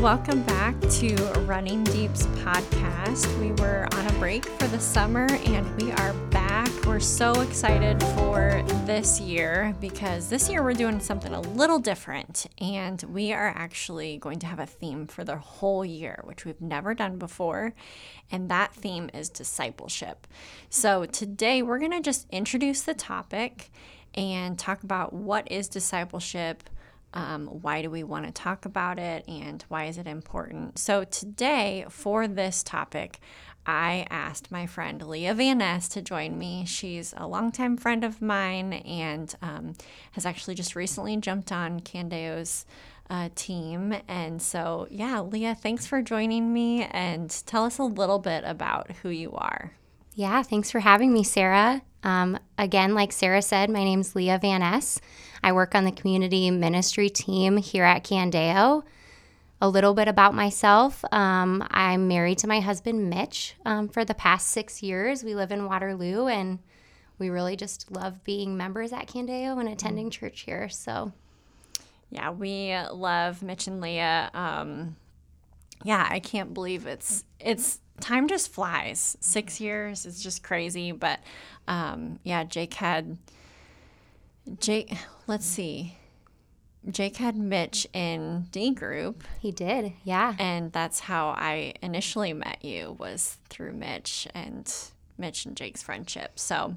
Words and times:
welcome 0.00 0.44
back 0.44 0.80
to 0.82 1.12
Running 1.40 1.82
Deep's 1.82 2.24
podcast. 2.26 3.36
We 3.40 3.50
were 3.60 3.88
on 3.94 4.06
a 4.06 4.12
break 4.20 4.44
for 4.44 4.68
the 4.68 4.78
summer 4.78 5.26
and 5.46 5.82
we 5.82 5.90
are 5.90 6.12
back. 6.30 6.68
We're 6.86 7.00
so 7.00 7.40
excited 7.40 8.00
for 8.14 8.62
this 8.86 9.20
year 9.20 9.74
because 9.80 10.28
this 10.28 10.48
year 10.48 10.62
we're 10.62 10.74
doing 10.74 11.00
something 11.00 11.32
a 11.32 11.40
little 11.40 11.80
different 11.80 12.46
and 12.60 13.02
we 13.02 13.32
are 13.32 13.48
actually 13.48 14.18
going 14.18 14.38
to 14.38 14.46
have 14.46 14.60
a 14.60 14.66
theme 14.66 15.08
for 15.08 15.24
the 15.24 15.36
whole 15.36 15.84
year, 15.84 16.20
which 16.22 16.44
we've 16.44 16.60
never 16.60 16.94
done 16.94 17.18
before. 17.18 17.74
And 18.30 18.48
that 18.50 18.72
theme 18.72 19.10
is 19.12 19.28
discipleship. 19.28 20.28
So 20.70 21.06
today 21.06 21.60
we're 21.60 21.80
going 21.80 21.90
to 21.90 22.00
just 22.00 22.28
introduce 22.30 22.82
the 22.82 22.94
topic 22.94 23.72
and 24.14 24.56
talk 24.56 24.84
about 24.84 25.12
what 25.12 25.50
is 25.50 25.66
discipleship 25.68 26.62
um, 27.14 27.46
why 27.46 27.82
do 27.82 27.90
we 27.90 28.02
want 28.02 28.26
to 28.26 28.32
talk 28.32 28.64
about 28.64 28.98
it 28.98 29.24
and 29.26 29.64
why 29.68 29.84
is 29.84 29.98
it 29.98 30.06
important? 30.06 30.78
So, 30.78 31.04
today 31.04 31.86
for 31.88 32.28
this 32.28 32.62
topic, 32.62 33.20
I 33.66 34.06
asked 34.10 34.50
my 34.50 34.66
friend 34.66 35.06
Leah 35.06 35.34
Van 35.34 35.58
Ness 35.58 35.88
to 35.90 36.02
join 36.02 36.38
me. 36.38 36.64
She's 36.66 37.14
a 37.16 37.26
longtime 37.26 37.76
friend 37.76 38.04
of 38.04 38.22
mine 38.22 38.72
and 38.72 39.34
um, 39.42 39.74
has 40.12 40.24
actually 40.24 40.54
just 40.54 40.74
recently 40.74 41.16
jumped 41.18 41.52
on 41.52 41.80
Candeo's 41.80 42.64
uh, 43.10 43.28
team. 43.34 43.94
And 44.06 44.40
so, 44.40 44.86
yeah, 44.90 45.20
Leah, 45.20 45.54
thanks 45.54 45.86
for 45.86 46.02
joining 46.02 46.52
me 46.52 46.84
and 46.84 47.30
tell 47.46 47.64
us 47.64 47.78
a 47.78 47.84
little 47.84 48.18
bit 48.18 48.44
about 48.46 48.90
who 49.02 49.08
you 49.08 49.32
are. 49.32 49.72
Yeah, 50.18 50.42
thanks 50.42 50.72
for 50.72 50.80
having 50.80 51.12
me, 51.12 51.22
Sarah. 51.22 51.80
Um, 52.02 52.40
again, 52.58 52.92
like 52.92 53.12
Sarah 53.12 53.40
said, 53.40 53.70
my 53.70 53.84
name 53.84 54.00
is 54.00 54.16
Leah 54.16 54.40
Van 54.42 54.62
Ness. 54.62 55.00
I 55.44 55.52
work 55.52 55.76
on 55.76 55.84
the 55.84 55.92
community 55.92 56.50
ministry 56.50 57.08
team 57.08 57.56
here 57.56 57.84
at 57.84 58.02
Candeo. 58.02 58.82
A 59.60 59.68
little 59.68 59.94
bit 59.94 60.08
about 60.08 60.34
myself 60.34 61.04
um, 61.12 61.64
I'm 61.70 62.08
married 62.08 62.38
to 62.38 62.48
my 62.48 62.58
husband, 62.58 63.08
Mitch, 63.08 63.54
um, 63.64 63.88
for 63.88 64.04
the 64.04 64.12
past 64.12 64.48
six 64.48 64.82
years. 64.82 65.22
We 65.22 65.36
live 65.36 65.52
in 65.52 65.66
Waterloo 65.66 66.26
and 66.26 66.58
we 67.20 67.30
really 67.30 67.54
just 67.54 67.88
love 67.92 68.24
being 68.24 68.56
members 68.56 68.92
at 68.92 69.06
Candeo 69.06 69.60
and 69.60 69.68
attending 69.68 70.10
church 70.10 70.40
here. 70.40 70.68
So, 70.68 71.12
yeah, 72.10 72.30
we 72.30 72.76
love 72.90 73.40
Mitch 73.40 73.68
and 73.68 73.80
Leah. 73.80 74.32
Um, 74.34 74.96
yeah, 75.84 76.08
I 76.10 76.18
can't 76.18 76.54
believe 76.54 76.88
it's 76.88 77.22
it's 77.38 77.78
time 78.00 78.28
just 78.28 78.52
flies. 78.52 79.16
Six 79.20 79.60
years 79.60 80.06
is 80.06 80.22
just 80.22 80.42
crazy. 80.42 80.92
But 80.92 81.20
um, 81.66 82.18
yeah, 82.24 82.44
Jake 82.44 82.74
had 82.74 83.18
Jake, 84.60 84.96
let's 85.26 85.46
see. 85.46 85.94
Jake 86.90 87.16
had 87.16 87.36
Mitch 87.36 87.86
in 87.92 88.46
D 88.50 88.70
group. 88.70 89.24
He 89.40 89.52
did, 89.52 89.92
yeah. 90.04 90.34
And 90.38 90.72
that's 90.72 91.00
how 91.00 91.28
I 91.28 91.74
initially 91.82 92.32
met 92.32 92.64
you 92.64 92.96
was 92.98 93.36
through 93.50 93.72
Mitch 93.72 94.26
and 94.34 94.72
Mitch 95.18 95.44
and 95.44 95.56
Jake's 95.56 95.82
friendship. 95.82 96.38
So, 96.38 96.76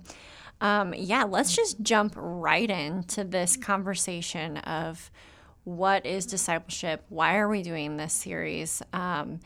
um, 0.60 0.94
yeah, 0.96 1.24
let's 1.24 1.56
just 1.56 1.82
jump 1.82 2.14
right 2.18 2.70
into 2.70 3.24
this 3.24 3.56
conversation 3.56 4.58
of 4.58 5.12
what 5.64 6.06
is 6.06 6.26
discipleship? 6.26 7.06
Why 7.10 7.38
are 7.38 7.48
we 7.48 7.62
doing 7.62 7.98
this 7.98 8.14
series? 8.14 8.82
Um, 8.92 9.40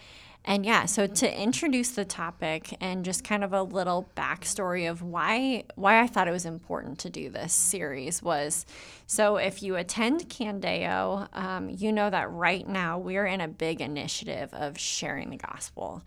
and 0.47 0.63
yeah, 0.63 0.85
so 0.85 1.07
to 1.07 1.41
introduce 1.41 1.91
the 1.91 2.05
topic 2.05 2.77
and 2.79 3.03
just 3.03 3.23
kind 3.23 3.43
of 3.43 3.51
a 3.51 3.63
little 3.63 4.07
backstory 4.15 4.89
of 4.89 5.01
why 5.01 5.63
why 5.73 5.99
I 5.99 6.07
thought 6.07 6.27
it 6.27 6.31
was 6.31 6.45
important 6.45 6.99
to 6.99 7.09
do 7.09 7.29
this 7.31 7.51
series 7.51 8.21
was 8.21 8.66
so 9.07 9.38
if 9.38 9.63
you 9.63 9.75
attend 9.75 10.29
Candeo, 10.29 11.27
um, 11.33 11.69
you 11.69 11.91
know 11.91 12.09
that 12.11 12.29
right 12.31 12.67
now 12.67 12.99
we're 12.99 13.25
in 13.25 13.41
a 13.41 13.47
big 13.47 13.81
initiative 13.81 14.53
of 14.53 14.77
sharing 14.77 15.31
the 15.31 15.38
gospel. 15.38 16.03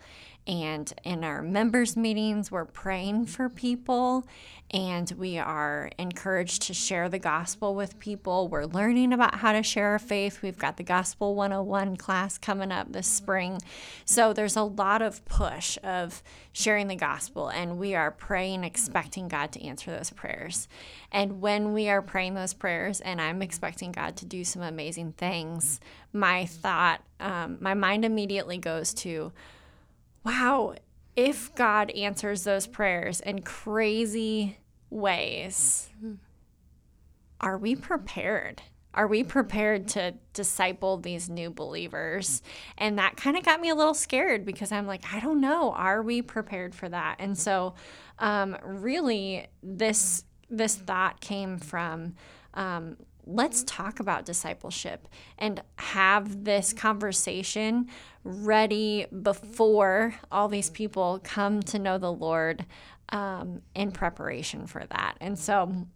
And 0.48 0.90
in 1.04 1.24
our 1.24 1.42
members' 1.42 1.94
meetings, 1.94 2.50
we're 2.50 2.64
praying 2.64 3.26
for 3.26 3.50
people 3.50 4.26
and 4.70 5.10
we 5.12 5.38
are 5.38 5.90
encouraged 5.98 6.62
to 6.62 6.74
share 6.74 7.08
the 7.08 7.18
gospel 7.18 7.74
with 7.74 7.98
people. 7.98 8.48
We're 8.48 8.66
learning 8.66 9.12
about 9.14 9.36
how 9.36 9.52
to 9.52 9.62
share 9.62 9.88
our 9.88 9.98
faith. 9.98 10.42
We've 10.42 10.58
got 10.58 10.76
the 10.76 10.82
Gospel 10.82 11.34
101 11.34 11.96
class 11.96 12.36
coming 12.36 12.70
up 12.70 12.92
this 12.92 13.06
spring. 13.06 13.60
So 14.04 14.34
there's 14.34 14.56
a 14.56 14.62
lot 14.62 15.00
of 15.00 15.24
push 15.24 15.78
of 15.82 16.22
sharing 16.52 16.88
the 16.88 16.96
gospel, 16.96 17.48
and 17.48 17.78
we 17.78 17.94
are 17.94 18.10
praying, 18.10 18.64
expecting 18.64 19.28
God 19.28 19.52
to 19.52 19.64
answer 19.64 19.90
those 19.90 20.10
prayers. 20.10 20.68
And 21.12 21.40
when 21.40 21.72
we 21.72 21.88
are 21.88 22.02
praying 22.02 22.34
those 22.34 22.52
prayers, 22.52 23.00
and 23.00 23.22
I'm 23.22 23.40
expecting 23.40 23.92
God 23.92 24.16
to 24.16 24.26
do 24.26 24.44
some 24.44 24.62
amazing 24.62 25.12
things, 25.12 25.80
my 26.12 26.44
thought, 26.44 27.02
um, 27.20 27.56
my 27.60 27.72
mind 27.72 28.04
immediately 28.04 28.58
goes 28.58 28.92
to, 28.94 29.32
wow, 30.24 30.74
if 31.16 31.54
God 31.54 31.90
answers 31.90 32.44
those 32.44 32.66
prayers 32.66 33.20
in 33.20 33.42
crazy 33.42 34.58
ways, 34.90 35.90
are 37.40 37.58
we 37.58 37.74
prepared? 37.74 38.62
Are 38.94 39.06
we 39.06 39.22
prepared 39.22 39.86
to 39.88 40.14
disciple 40.32 40.96
these 40.96 41.28
new 41.28 41.50
believers? 41.50 42.42
And 42.76 42.98
that 42.98 43.16
kind 43.16 43.36
of 43.36 43.44
got 43.44 43.60
me 43.60 43.68
a 43.68 43.74
little 43.74 43.94
scared 43.94 44.44
because 44.44 44.72
I'm 44.72 44.86
like, 44.86 45.02
I 45.12 45.20
don't 45.20 45.40
know. 45.40 45.72
Are 45.72 46.02
we 46.02 46.22
prepared 46.22 46.74
for 46.74 46.88
that? 46.88 47.16
And 47.18 47.38
so, 47.38 47.74
um, 48.18 48.56
really, 48.62 49.46
this 49.62 50.24
this 50.50 50.76
thought 50.76 51.20
came 51.20 51.58
from 51.58 52.14
um, 52.54 52.96
let's 53.28 53.62
talk 53.64 54.00
about 54.00 54.24
discipleship 54.24 55.06
and 55.38 55.62
have 55.76 56.44
this 56.44 56.72
conversation 56.72 57.86
ready 58.24 59.06
before 59.22 60.14
all 60.32 60.48
these 60.48 60.70
people 60.70 61.20
come 61.22 61.62
to 61.62 61.78
know 61.78 61.98
the 61.98 62.12
Lord 62.12 62.64
um, 63.10 63.62
in 63.74 63.92
preparation 63.92 64.66
for 64.66 64.84
that. 64.86 65.16
And 65.20 65.38
so 65.38 65.86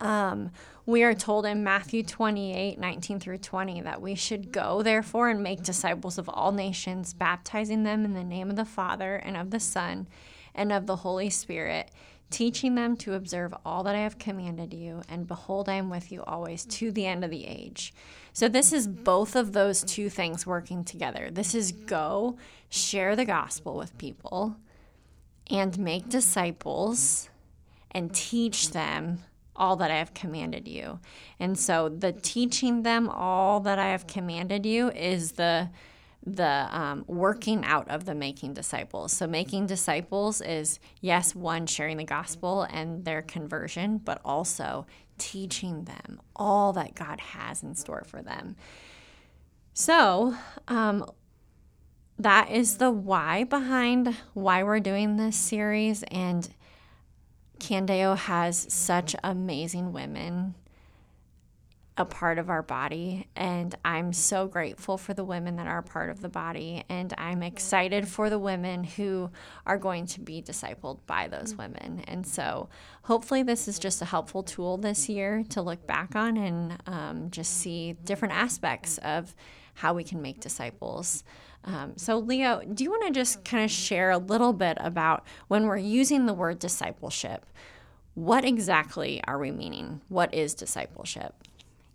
um, 0.00 0.50
we 0.86 1.02
are 1.02 1.14
told 1.14 1.46
in 1.46 1.62
Matthew 1.62 2.02
28 2.02 2.78
19 2.78 3.20
through 3.20 3.38
20 3.38 3.82
that 3.82 4.00
we 4.00 4.14
should 4.14 4.50
go, 4.52 4.82
therefore, 4.82 5.28
and 5.28 5.42
make 5.42 5.62
disciples 5.62 6.18
of 6.18 6.28
all 6.28 6.52
nations, 6.52 7.12
baptizing 7.12 7.82
them 7.82 8.04
in 8.04 8.14
the 8.14 8.24
name 8.24 8.50
of 8.50 8.56
the 8.56 8.64
Father 8.64 9.16
and 9.16 9.36
of 9.36 9.50
the 9.50 9.60
Son 9.60 10.08
and 10.54 10.72
of 10.72 10.86
the 10.86 10.96
Holy 10.96 11.30
Spirit 11.30 11.90
teaching 12.30 12.74
them 12.74 12.96
to 12.96 13.14
observe 13.14 13.54
all 13.64 13.82
that 13.84 13.94
I 13.94 14.00
have 14.00 14.18
commanded 14.18 14.74
you, 14.74 15.02
and 15.08 15.26
behold, 15.26 15.68
I 15.68 15.74
am 15.74 15.90
with 15.90 16.10
you 16.10 16.22
always 16.24 16.64
to 16.66 16.90
the 16.90 17.06
end 17.06 17.24
of 17.24 17.30
the 17.30 17.46
age. 17.46 17.94
So, 18.32 18.48
this 18.48 18.72
is 18.72 18.88
mm-hmm. 18.88 19.04
both 19.04 19.36
of 19.36 19.52
those 19.52 19.82
two 19.82 20.10
things 20.10 20.46
working 20.46 20.84
together. 20.84 21.30
This 21.30 21.54
is 21.54 21.72
mm-hmm. 21.72 21.86
go, 21.86 22.38
share 22.68 23.16
the 23.16 23.24
gospel 23.24 23.76
with 23.76 23.96
people, 23.98 24.56
and 25.48 25.78
make 25.78 26.08
disciples 26.08 27.30
and 27.92 28.14
teach 28.14 28.70
them 28.70 29.20
all 29.54 29.76
that 29.76 29.90
I 29.90 29.96
have 29.96 30.12
commanded 30.12 30.68
you. 30.68 30.98
And 31.38 31.58
so, 31.58 31.88
the 31.88 32.12
teaching 32.12 32.82
them 32.82 33.08
all 33.08 33.60
that 33.60 33.78
I 33.78 33.86
have 33.86 34.06
commanded 34.06 34.66
you 34.66 34.90
is 34.90 35.32
the 35.32 35.70
the 36.26 36.66
um, 36.76 37.04
working 37.06 37.64
out 37.64 37.88
of 37.88 38.04
the 38.04 38.14
making 38.14 38.54
disciples. 38.54 39.12
So, 39.12 39.26
making 39.26 39.66
disciples 39.66 40.40
is, 40.40 40.80
yes, 41.00 41.34
one, 41.34 41.66
sharing 41.66 41.96
the 41.96 42.04
gospel 42.04 42.62
and 42.62 43.04
their 43.04 43.22
conversion, 43.22 43.98
but 43.98 44.20
also 44.24 44.86
teaching 45.18 45.84
them 45.84 46.20
all 46.34 46.72
that 46.72 46.94
God 46.94 47.20
has 47.20 47.62
in 47.62 47.74
store 47.76 48.04
for 48.04 48.22
them. 48.22 48.56
So, 49.72 50.34
um, 50.66 51.08
that 52.18 52.50
is 52.50 52.78
the 52.78 52.90
why 52.90 53.44
behind 53.44 54.16
why 54.34 54.62
we're 54.62 54.80
doing 54.80 55.16
this 55.16 55.36
series. 55.36 56.02
And 56.04 56.48
Candeo 57.58 58.16
has 58.16 58.66
such 58.72 59.14
amazing 59.22 59.92
women 59.92 60.54
a 61.98 62.04
part 62.04 62.38
of 62.38 62.50
our 62.50 62.62
body. 62.62 63.26
And 63.36 63.74
I'm 63.84 64.12
so 64.12 64.46
grateful 64.46 64.98
for 64.98 65.14
the 65.14 65.24
women 65.24 65.56
that 65.56 65.66
are 65.66 65.82
part 65.82 66.10
of 66.10 66.20
the 66.20 66.28
body. 66.28 66.84
And 66.88 67.14
I'm 67.16 67.42
excited 67.42 68.06
for 68.06 68.28
the 68.28 68.38
women 68.38 68.84
who 68.84 69.30
are 69.66 69.78
going 69.78 70.06
to 70.08 70.20
be 70.20 70.42
discipled 70.42 70.98
by 71.06 71.28
those 71.28 71.54
women. 71.54 72.04
And 72.06 72.26
so 72.26 72.68
hopefully, 73.02 73.42
this 73.42 73.66
is 73.66 73.78
just 73.78 74.02
a 74.02 74.06
helpful 74.06 74.42
tool 74.42 74.76
this 74.76 75.08
year 75.08 75.42
to 75.50 75.62
look 75.62 75.86
back 75.86 76.14
on 76.14 76.36
and 76.36 76.78
um, 76.86 77.30
just 77.30 77.54
see 77.54 77.94
different 78.04 78.34
aspects 78.34 78.98
of 78.98 79.34
how 79.74 79.94
we 79.94 80.04
can 80.04 80.20
make 80.20 80.40
disciples. 80.40 81.24
Um, 81.64 81.94
so, 81.96 82.18
Leah, 82.18 82.62
do 82.72 82.84
you 82.84 82.90
want 82.90 83.06
to 83.06 83.12
just 83.12 83.44
kind 83.44 83.64
of 83.64 83.70
share 83.70 84.10
a 84.10 84.18
little 84.18 84.52
bit 84.52 84.76
about 84.80 85.26
when 85.48 85.66
we're 85.66 85.76
using 85.76 86.26
the 86.26 86.34
word 86.34 86.58
discipleship? 86.58 87.44
What 88.14 88.44
exactly 88.44 89.20
are 89.26 89.38
we 89.38 89.50
meaning? 89.50 90.00
What 90.08 90.32
is 90.32 90.54
discipleship? 90.54 91.34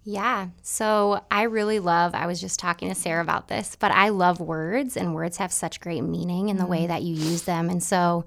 Yeah. 0.04 0.48
So 0.64 1.24
I 1.30 1.44
really 1.44 1.80
love, 1.80 2.16
I 2.16 2.26
was 2.26 2.42
just 2.42 2.60
talking 2.60 2.90
to 2.90 2.96
Sarah 2.96 3.22
about 3.22 3.48
this, 3.48 3.78
but 3.80 3.92
I 3.92 4.10
love 4.10 4.40
words 4.40 4.98
and 4.98 5.14
words 5.14 5.38
have 5.38 5.52
such 5.52 5.80
great 5.80 6.02
meaning 6.02 6.50
in 6.50 6.58
the 6.58 6.66
way 6.66 6.80
mm-hmm. 6.80 6.88
that 6.88 7.04
you 7.04 7.14
use 7.14 7.44
them. 7.44 7.70
And 7.70 7.84
so 7.84 8.26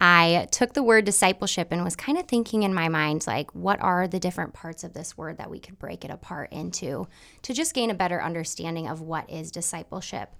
I 0.00 0.48
took 0.50 0.74
the 0.74 0.82
word 0.82 1.04
discipleship 1.04 1.68
and 1.70 1.84
was 1.84 1.94
kind 1.94 2.18
of 2.18 2.26
thinking 2.26 2.64
in 2.64 2.74
my 2.74 2.88
mind, 2.88 3.24
like, 3.26 3.52
what 3.54 3.80
are 3.80 4.08
the 4.08 4.18
different 4.18 4.52
parts 4.52 4.82
of 4.82 4.94
this 4.94 5.16
word 5.16 5.38
that 5.38 5.50
we 5.50 5.60
could 5.60 5.78
break 5.78 6.04
it 6.04 6.10
apart 6.10 6.52
into 6.52 7.06
to 7.42 7.54
just 7.54 7.72
gain 7.72 7.88
a 7.90 7.94
better 7.94 8.20
understanding 8.20 8.88
of 8.88 9.00
what 9.00 9.30
is 9.30 9.52
discipleship. 9.52 10.34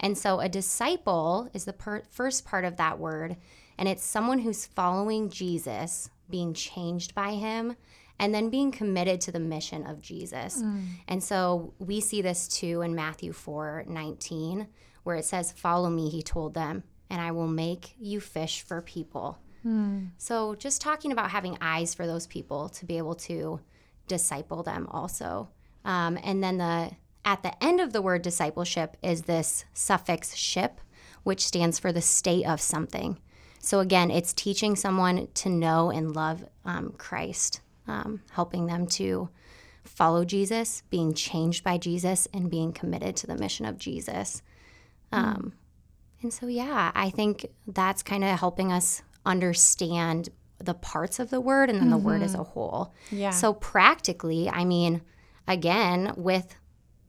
And 0.00 0.18
so, 0.18 0.40
a 0.40 0.48
disciple 0.48 1.48
is 1.54 1.64
the 1.64 1.72
per- 1.72 2.02
first 2.10 2.44
part 2.44 2.64
of 2.64 2.76
that 2.76 2.98
word, 2.98 3.36
and 3.78 3.88
it's 3.88 4.04
someone 4.04 4.40
who's 4.40 4.66
following 4.66 5.30
Jesus, 5.30 6.10
being 6.28 6.52
changed 6.52 7.14
by 7.14 7.34
him, 7.34 7.76
and 8.18 8.34
then 8.34 8.50
being 8.50 8.70
committed 8.70 9.20
to 9.22 9.32
the 9.32 9.40
mission 9.40 9.86
of 9.86 10.00
Jesus. 10.00 10.62
Mm. 10.62 10.84
And 11.08 11.22
so, 11.22 11.74
we 11.78 12.00
see 12.00 12.22
this 12.22 12.48
too 12.48 12.82
in 12.82 12.94
Matthew 12.94 13.32
4 13.32 13.84
19, 13.88 14.68
where 15.02 15.16
it 15.16 15.24
says, 15.24 15.52
Follow 15.52 15.90
me, 15.90 16.10
he 16.10 16.22
told 16.22 16.54
them 16.54 16.84
and 17.10 17.20
I 17.20 17.30
will 17.30 17.46
make 17.46 17.94
you 17.98 18.20
fish 18.20 18.62
for 18.62 18.80
people. 18.82 19.38
Mm. 19.64 20.10
So, 20.18 20.54
just 20.56 20.80
talking 20.80 21.12
about 21.12 21.30
having 21.30 21.56
eyes 21.60 21.94
for 21.94 22.06
those 22.06 22.26
people 22.26 22.68
to 22.70 22.84
be 22.84 22.98
able 22.98 23.14
to 23.16 23.60
disciple 24.08 24.62
them 24.62 24.88
also. 24.90 25.48
Um, 25.84 26.18
and 26.22 26.42
then 26.42 26.58
the 26.58 26.90
at 27.24 27.42
the 27.42 27.64
end 27.64 27.80
of 27.80 27.92
the 27.92 28.02
word 28.02 28.22
discipleship 28.22 28.96
is 29.02 29.22
this 29.22 29.64
suffix 29.72 30.34
ship, 30.34 30.80
which 31.22 31.46
stands 31.46 31.78
for 31.78 31.92
the 31.92 32.02
state 32.02 32.46
of 32.46 32.60
something. 32.60 33.18
So 33.60 33.80
again, 33.80 34.10
it's 34.10 34.34
teaching 34.34 34.76
someone 34.76 35.28
to 35.34 35.48
know 35.48 35.90
and 35.90 36.14
love 36.14 36.44
um, 36.66 36.94
Christ, 36.98 37.60
um, 37.86 38.22
helping 38.32 38.66
them 38.66 38.86
to 38.86 39.28
follow 39.84 40.24
Jesus, 40.24 40.82
being 40.90 41.14
changed 41.14 41.62
by 41.62 41.78
Jesus, 41.78 42.26
and 42.32 42.50
being 42.50 42.72
committed 42.72 43.16
to 43.16 43.26
the 43.26 43.36
mission 43.36 43.66
of 43.66 43.78
Jesus. 43.78 44.42
Mm. 45.12 45.52
And 46.22 46.32
so, 46.32 46.46
yeah, 46.46 46.90
I 46.94 47.10
think 47.10 47.46
that's 47.66 48.02
kind 48.02 48.24
of 48.24 48.38
helping 48.38 48.72
us 48.72 49.02
understand 49.26 50.30
the 50.58 50.74
parts 50.74 51.18
of 51.18 51.30
the 51.30 51.40
word 51.40 51.68
and 51.68 51.78
then 51.78 51.88
mm-hmm. 51.88 51.98
the 51.98 52.04
word 52.04 52.22
as 52.22 52.32
mm-hmm. 52.32 52.40
a 52.40 52.44
whole. 52.44 52.94
Yeah. 53.10 53.30
So, 53.30 53.52
practically, 53.52 54.48
I 54.48 54.64
mean, 54.64 55.02
again, 55.46 56.14
with 56.16 56.56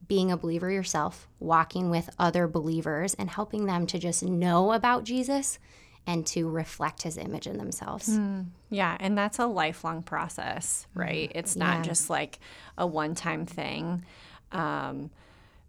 being 0.06 0.30
a 0.30 0.36
believer 0.36 0.70
yourself, 0.70 1.26
walking 1.40 1.90
with 1.90 2.10
other 2.18 2.46
believers, 2.46 3.14
and 3.14 3.30
helping 3.30 3.66
them 3.66 3.86
to 3.88 3.98
just 3.98 4.22
know 4.22 4.72
about 4.72 5.04
Jesus 5.04 5.58
and 6.06 6.26
to 6.26 6.48
reflect 6.48 7.02
his 7.02 7.16
image 7.18 7.46
in 7.46 7.58
themselves. 7.58 8.08
Mm, 8.08 8.46
yeah, 8.70 8.96
and 9.00 9.18
that's 9.18 9.38
a 9.38 9.46
lifelong 9.46 10.02
process, 10.02 10.86
right? 10.94 11.28
Mm-hmm. 11.28 11.38
It's 11.38 11.56
not 11.56 11.78
yeah. 11.78 11.82
just 11.82 12.10
like 12.10 12.38
a 12.78 12.86
one 12.86 13.14
time 13.14 13.46
thing, 13.46 14.04
um, 14.52 15.10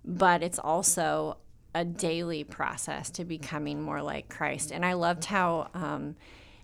but 0.06 0.44
it's 0.44 0.60
also 0.60 1.38
a 1.74 1.84
daily 1.84 2.44
process 2.44 3.10
to 3.12 3.26
becoming 3.26 3.82
more 3.82 4.02
like 4.02 4.30
Christ. 4.30 4.72
And 4.72 4.86
I 4.86 4.94
loved 4.94 5.26
how 5.26 5.70
um, 5.74 6.16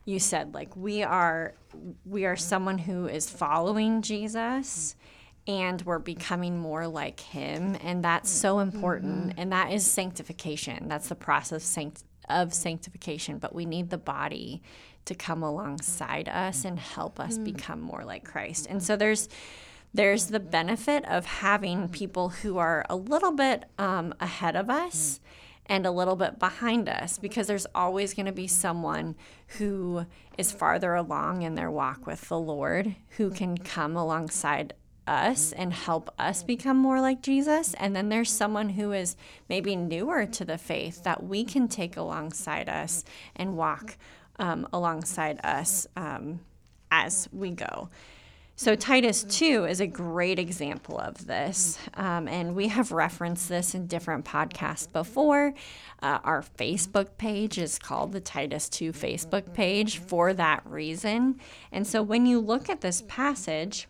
you 0.06 0.20
said 0.20 0.54
like 0.54 0.76
we 0.76 1.04
are 1.04 1.54
we 2.06 2.26
are 2.26 2.36
someone 2.36 2.78
who 2.78 3.08
is 3.08 3.30
following 3.30 4.02
Jesus 4.02 4.96
and 5.48 5.82
we're 5.84 6.00
becoming 6.00 6.58
more 6.58 6.88
like 6.88 7.20
him 7.20 7.78
and 7.82 8.04
that's 8.04 8.30
so 8.30 8.60
important 8.60 9.30
mm-hmm. 9.30 9.40
and 9.40 9.52
that 9.52 9.72
is 9.72 9.86
sanctification 9.86 10.88
that's 10.88 11.10
the 11.10 11.16
process 11.16 11.64
of 11.64 11.64
sanctification 12.54 13.38
but 13.38 13.54
we 13.54 13.66
need 13.66 13.90
the 13.90 13.98
body 13.98 14.62
to 15.06 15.16
come 15.16 15.44
alongside 15.44 16.30
us 16.30 16.66
and 16.66 16.80
help 16.80 17.20
us 17.20 17.36
mm-hmm. 17.36 17.44
become 17.44 17.82
more 17.82 18.04
like 18.04 18.24
christ. 18.24 18.68
And 18.70 18.82
so 18.82 18.96
there's 18.96 19.30
there's 19.96 20.28
the 20.28 20.40
benefit 20.40 21.06
of 21.06 21.26
having 21.26 21.88
people 21.88 22.30
who 22.30 22.58
are 22.58 22.84
a 22.90 22.96
little 22.96 23.32
bit 23.32 23.66
um, 23.78 24.12
ahead 24.20 24.56
of 24.56 24.68
us 24.68 25.20
and 25.68 25.86
a 25.86 25.92
little 25.92 26.16
bit 26.16 26.40
behind 26.40 26.90
us 26.90 27.20
because 27.20 27.46
there's 27.46 27.68
always 27.76 28.16
going 28.16 28.26
to 28.26 28.32
be 28.32 28.48
someone 28.48 29.16
who 29.60 30.08
is 30.36 30.52
farther 30.52 30.96
along 30.96 31.44
in 31.44 31.54
their 31.54 31.70
walk 31.70 32.08
with 32.08 32.28
the 32.28 32.40
Lord 32.40 32.96
who 33.18 33.30
can 33.30 33.56
come 33.56 33.96
alongside 33.96 34.74
us 35.08 35.52
and 35.52 35.74
help 35.74 36.10
us 36.18 36.44
become 36.44 36.78
more 36.78 37.02
like 37.02 37.22
Jesus. 37.22 37.74
And 37.76 37.96
then 37.96 38.10
there's 38.10 38.32
someone 38.32 38.70
who 38.70 38.92
is 38.92 39.16
maybe 39.50 39.76
newer 39.76 40.26
to 40.26 40.46
the 40.46 40.58
faith 40.58 41.04
that 41.04 41.24
we 41.24 41.44
can 41.44 41.68
take 41.68 41.98
alongside 41.98 42.70
us 42.70 43.04
and 43.36 43.58
walk 43.58 43.98
um, 44.40 44.68
alongside 44.74 45.40
us 45.44 45.88
um, 45.96 46.40
as 46.92 47.28
we 47.32 47.52
go. 47.52 47.90
So, 48.56 48.76
Titus 48.76 49.24
2 49.24 49.66
is 49.66 49.82
a 49.82 49.88
great 49.88 50.38
example 50.38 51.00
of 51.00 51.26
this. 51.26 51.80
Um, 51.96 52.28
and 52.28 52.56
we 52.56 52.68
have 52.68 52.92
referenced 52.92 53.50
this 53.50 53.74
in 53.74 53.88
different 53.88 54.26
podcasts 54.26 54.90
before. 54.92 55.56
Uh, 56.04 56.20
our 56.24 56.44
Facebook 56.60 57.18
page 57.18 57.58
is 57.58 57.80
called 57.80 58.12
the 58.12 58.20
Titus 58.20 58.70
2 58.70 58.92
Facebook 58.92 59.54
page 59.56 59.98
for 59.98 60.34
that 60.36 60.62
reason. 60.68 61.40
And 61.72 61.88
so, 61.88 62.04
when 62.04 62.28
you 62.28 62.40
look 62.40 62.70
at 62.70 62.82
this 62.82 63.02
passage, 63.08 63.88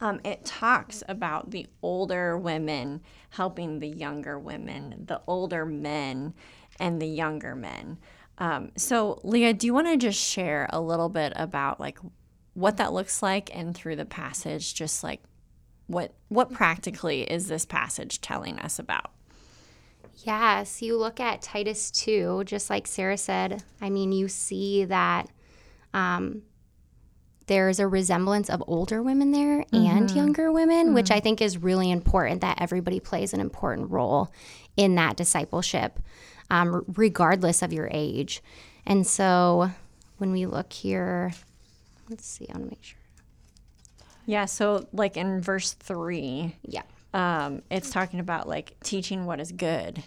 um, 0.00 0.20
it 0.24 0.44
talks 0.44 1.02
about 1.08 1.50
the 1.50 1.66
older 1.82 2.38
women 2.38 3.00
helping 3.30 3.80
the 3.80 3.88
younger 3.88 4.38
women, 4.38 5.04
the 5.06 5.20
older 5.26 5.66
men 5.66 6.34
and 6.78 7.02
the 7.02 7.08
younger 7.08 7.54
men. 7.54 7.98
Um, 8.38 8.70
so, 8.76 9.20
Leah, 9.24 9.54
do 9.54 9.66
you 9.66 9.74
want 9.74 9.88
to 9.88 9.96
just 9.96 10.20
share 10.20 10.68
a 10.70 10.80
little 10.80 11.08
bit 11.08 11.32
about 11.34 11.80
like 11.80 11.98
what 12.58 12.76
that 12.76 12.92
looks 12.92 13.22
like 13.22 13.54
and 13.54 13.74
through 13.74 13.94
the 13.94 14.04
passage 14.04 14.74
just 14.74 15.04
like 15.04 15.22
what 15.86 16.12
what 16.26 16.52
practically 16.52 17.22
is 17.22 17.46
this 17.46 17.64
passage 17.64 18.20
telling 18.20 18.58
us 18.58 18.80
about 18.80 19.12
yes 20.24 20.82
you 20.82 20.96
look 20.96 21.20
at 21.20 21.40
titus 21.40 21.88
2 21.92 22.42
just 22.46 22.68
like 22.68 22.84
sarah 22.86 23.16
said 23.16 23.62
i 23.80 23.88
mean 23.88 24.10
you 24.10 24.26
see 24.26 24.84
that 24.84 25.28
um, 25.94 26.42
there's 27.48 27.80
a 27.80 27.86
resemblance 27.86 28.48
of 28.48 28.62
older 28.66 29.02
women 29.02 29.32
there 29.32 29.64
mm-hmm. 29.64 29.76
and 29.76 30.10
younger 30.12 30.52
women 30.52 30.86
mm-hmm. 30.86 30.94
which 30.94 31.10
i 31.10 31.20
think 31.20 31.42
is 31.42 31.58
really 31.58 31.90
important 31.90 32.40
that 32.40 32.60
everybody 32.60 33.00
plays 33.00 33.34
an 33.34 33.40
important 33.40 33.90
role 33.90 34.32
in 34.76 34.94
that 34.94 35.16
discipleship 35.16 35.98
um, 36.50 36.84
regardless 36.96 37.60
of 37.60 37.72
your 37.72 37.88
age 37.90 38.42
and 38.86 39.06
so 39.06 39.70
when 40.18 40.32
we 40.32 40.46
look 40.46 40.72
here 40.72 41.32
Let's 42.08 42.26
see. 42.26 42.46
I 42.48 42.52
want 42.52 42.64
to 42.64 42.70
make 42.70 42.84
sure. 42.84 42.98
Yeah. 44.26 44.46
So, 44.46 44.86
like 44.92 45.16
in 45.16 45.40
verse 45.40 45.72
three, 45.74 46.56
yeah, 46.62 46.82
um, 47.12 47.62
it's 47.70 47.90
talking 47.90 48.20
about 48.20 48.48
like 48.48 48.78
teaching 48.82 49.26
what 49.26 49.40
is 49.40 49.52
good, 49.52 50.02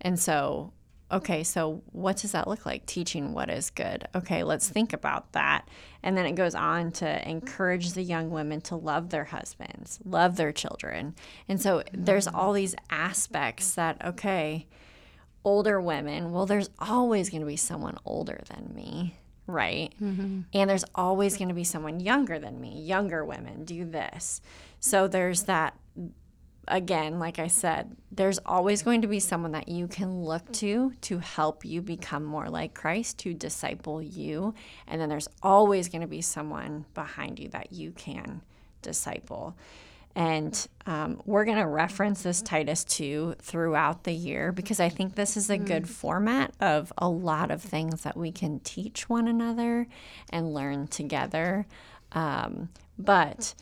and 0.00 0.18
so 0.18 0.72
okay, 1.14 1.44
so 1.44 1.82
what 1.92 2.16
does 2.16 2.32
that 2.32 2.48
look 2.48 2.66
like? 2.66 2.84
Teaching 2.86 3.32
what 3.32 3.48
is 3.48 3.70
good. 3.70 4.06
Okay, 4.14 4.42
let's 4.42 4.68
think 4.68 4.92
about 4.92 5.32
that. 5.32 5.68
And 6.02 6.16
then 6.16 6.26
it 6.26 6.34
goes 6.34 6.54
on 6.54 6.90
to 6.92 7.28
encourage 7.28 7.92
the 7.92 8.02
young 8.02 8.30
women 8.30 8.60
to 8.62 8.76
love 8.76 9.10
their 9.10 9.24
husbands, 9.24 10.00
love 10.04 10.36
their 10.36 10.52
children. 10.52 11.14
And 11.48 11.60
so 11.60 11.82
there's 11.92 12.26
all 12.26 12.52
these 12.52 12.74
aspects 12.90 13.74
that, 13.74 14.04
okay, 14.04 14.66
older 15.44 15.80
women, 15.80 16.32
well, 16.32 16.46
there's 16.46 16.70
always 16.80 17.30
going 17.30 17.42
to 17.42 17.46
be 17.46 17.56
someone 17.56 17.96
older 18.04 18.40
than 18.48 18.74
me 18.74 19.14
right? 19.46 19.92
Mm-hmm. 20.02 20.40
And 20.54 20.70
there's 20.70 20.86
always 20.94 21.36
going 21.36 21.48
to 21.48 21.54
be 21.54 21.64
someone 21.64 22.00
younger 22.00 22.38
than 22.38 22.60
me. 22.60 22.80
Younger 22.80 23.26
women 23.26 23.64
do 23.64 23.84
this. 23.84 24.40
So 24.80 25.06
there's 25.06 25.42
that 25.42 25.76
again, 26.68 27.18
like 27.18 27.38
I 27.38 27.48
said, 27.48 27.96
there's 28.10 28.38
always 28.46 28.82
going 28.82 29.02
to 29.02 29.08
be 29.08 29.20
someone 29.20 29.52
that 29.52 29.68
you 29.68 29.88
can 29.88 30.22
look 30.22 30.50
to 30.54 30.92
to 31.02 31.18
help 31.18 31.64
you 31.64 31.82
become 31.82 32.24
more 32.24 32.48
like 32.48 32.74
Christ, 32.74 33.18
to 33.18 33.34
disciple 33.34 34.02
you. 34.02 34.54
And 34.86 35.00
then 35.00 35.08
there's 35.08 35.28
always 35.42 35.88
going 35.88 36.02
to 36.02 36.06
be 36.06 36.20
someone 36.20 36.84
behind 36.94 37.38
you 37.38 37.48
that 37.48 37.72
you 37.72 37.92
can 37.92 38.42
disciple. 38.82 39.56
And 40.16 40.68
um, 40.86 41.20
we're 41.24 41.44
going 41.44 41.58
to 41.58 41.66
reference 41.66 42.22
this 42.22 42.40
Titus 42.40 42.84
2 42.84 43.34
throughout 43.40 44.04
the 44.04 44.12
year 44.12 44.52
because 44.52 44.78
I 44.78 44.88
think 44.88 45.16
this 45.16 45.36
is 45.36 45.50
a 45.50 45.58
good 45.58 45.84
mm. 45.84 45.88
format 45.88 46.52
of 46.60 46.92
a 46.98 47.08
lot 47.08 47.50
of 47.50 47.60
things 47.60 48.02
that 48.02 48.16
we 48.16 48.30
can 48.30 48.60
teach 48.60 49.08
one 49.08 49.26
another 49.26 49.88
and 50.30 50.54
learn 50.54 50.86
together. 50.86 51.66
Um, 52.12 52.68
but 52.96 53.54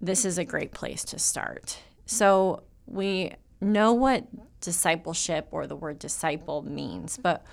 this 0.00 0.24
is 0.24 0.38
a 0.38 0.44
great 0.44 0.72
place 0.72 1.04
to 1.06 1.18
start. 1.18 1.78
So 2.10 2.64
we 2.86 3.34
know 3.60 3.92
what 3.92 4.26
discipleship 4.60 5.46
or 5.52 5.68
the 5.68 5.76
word 5.76 6.00
disciple 6.00 6.62
means, 6.62 7.16
but 7.16 7.44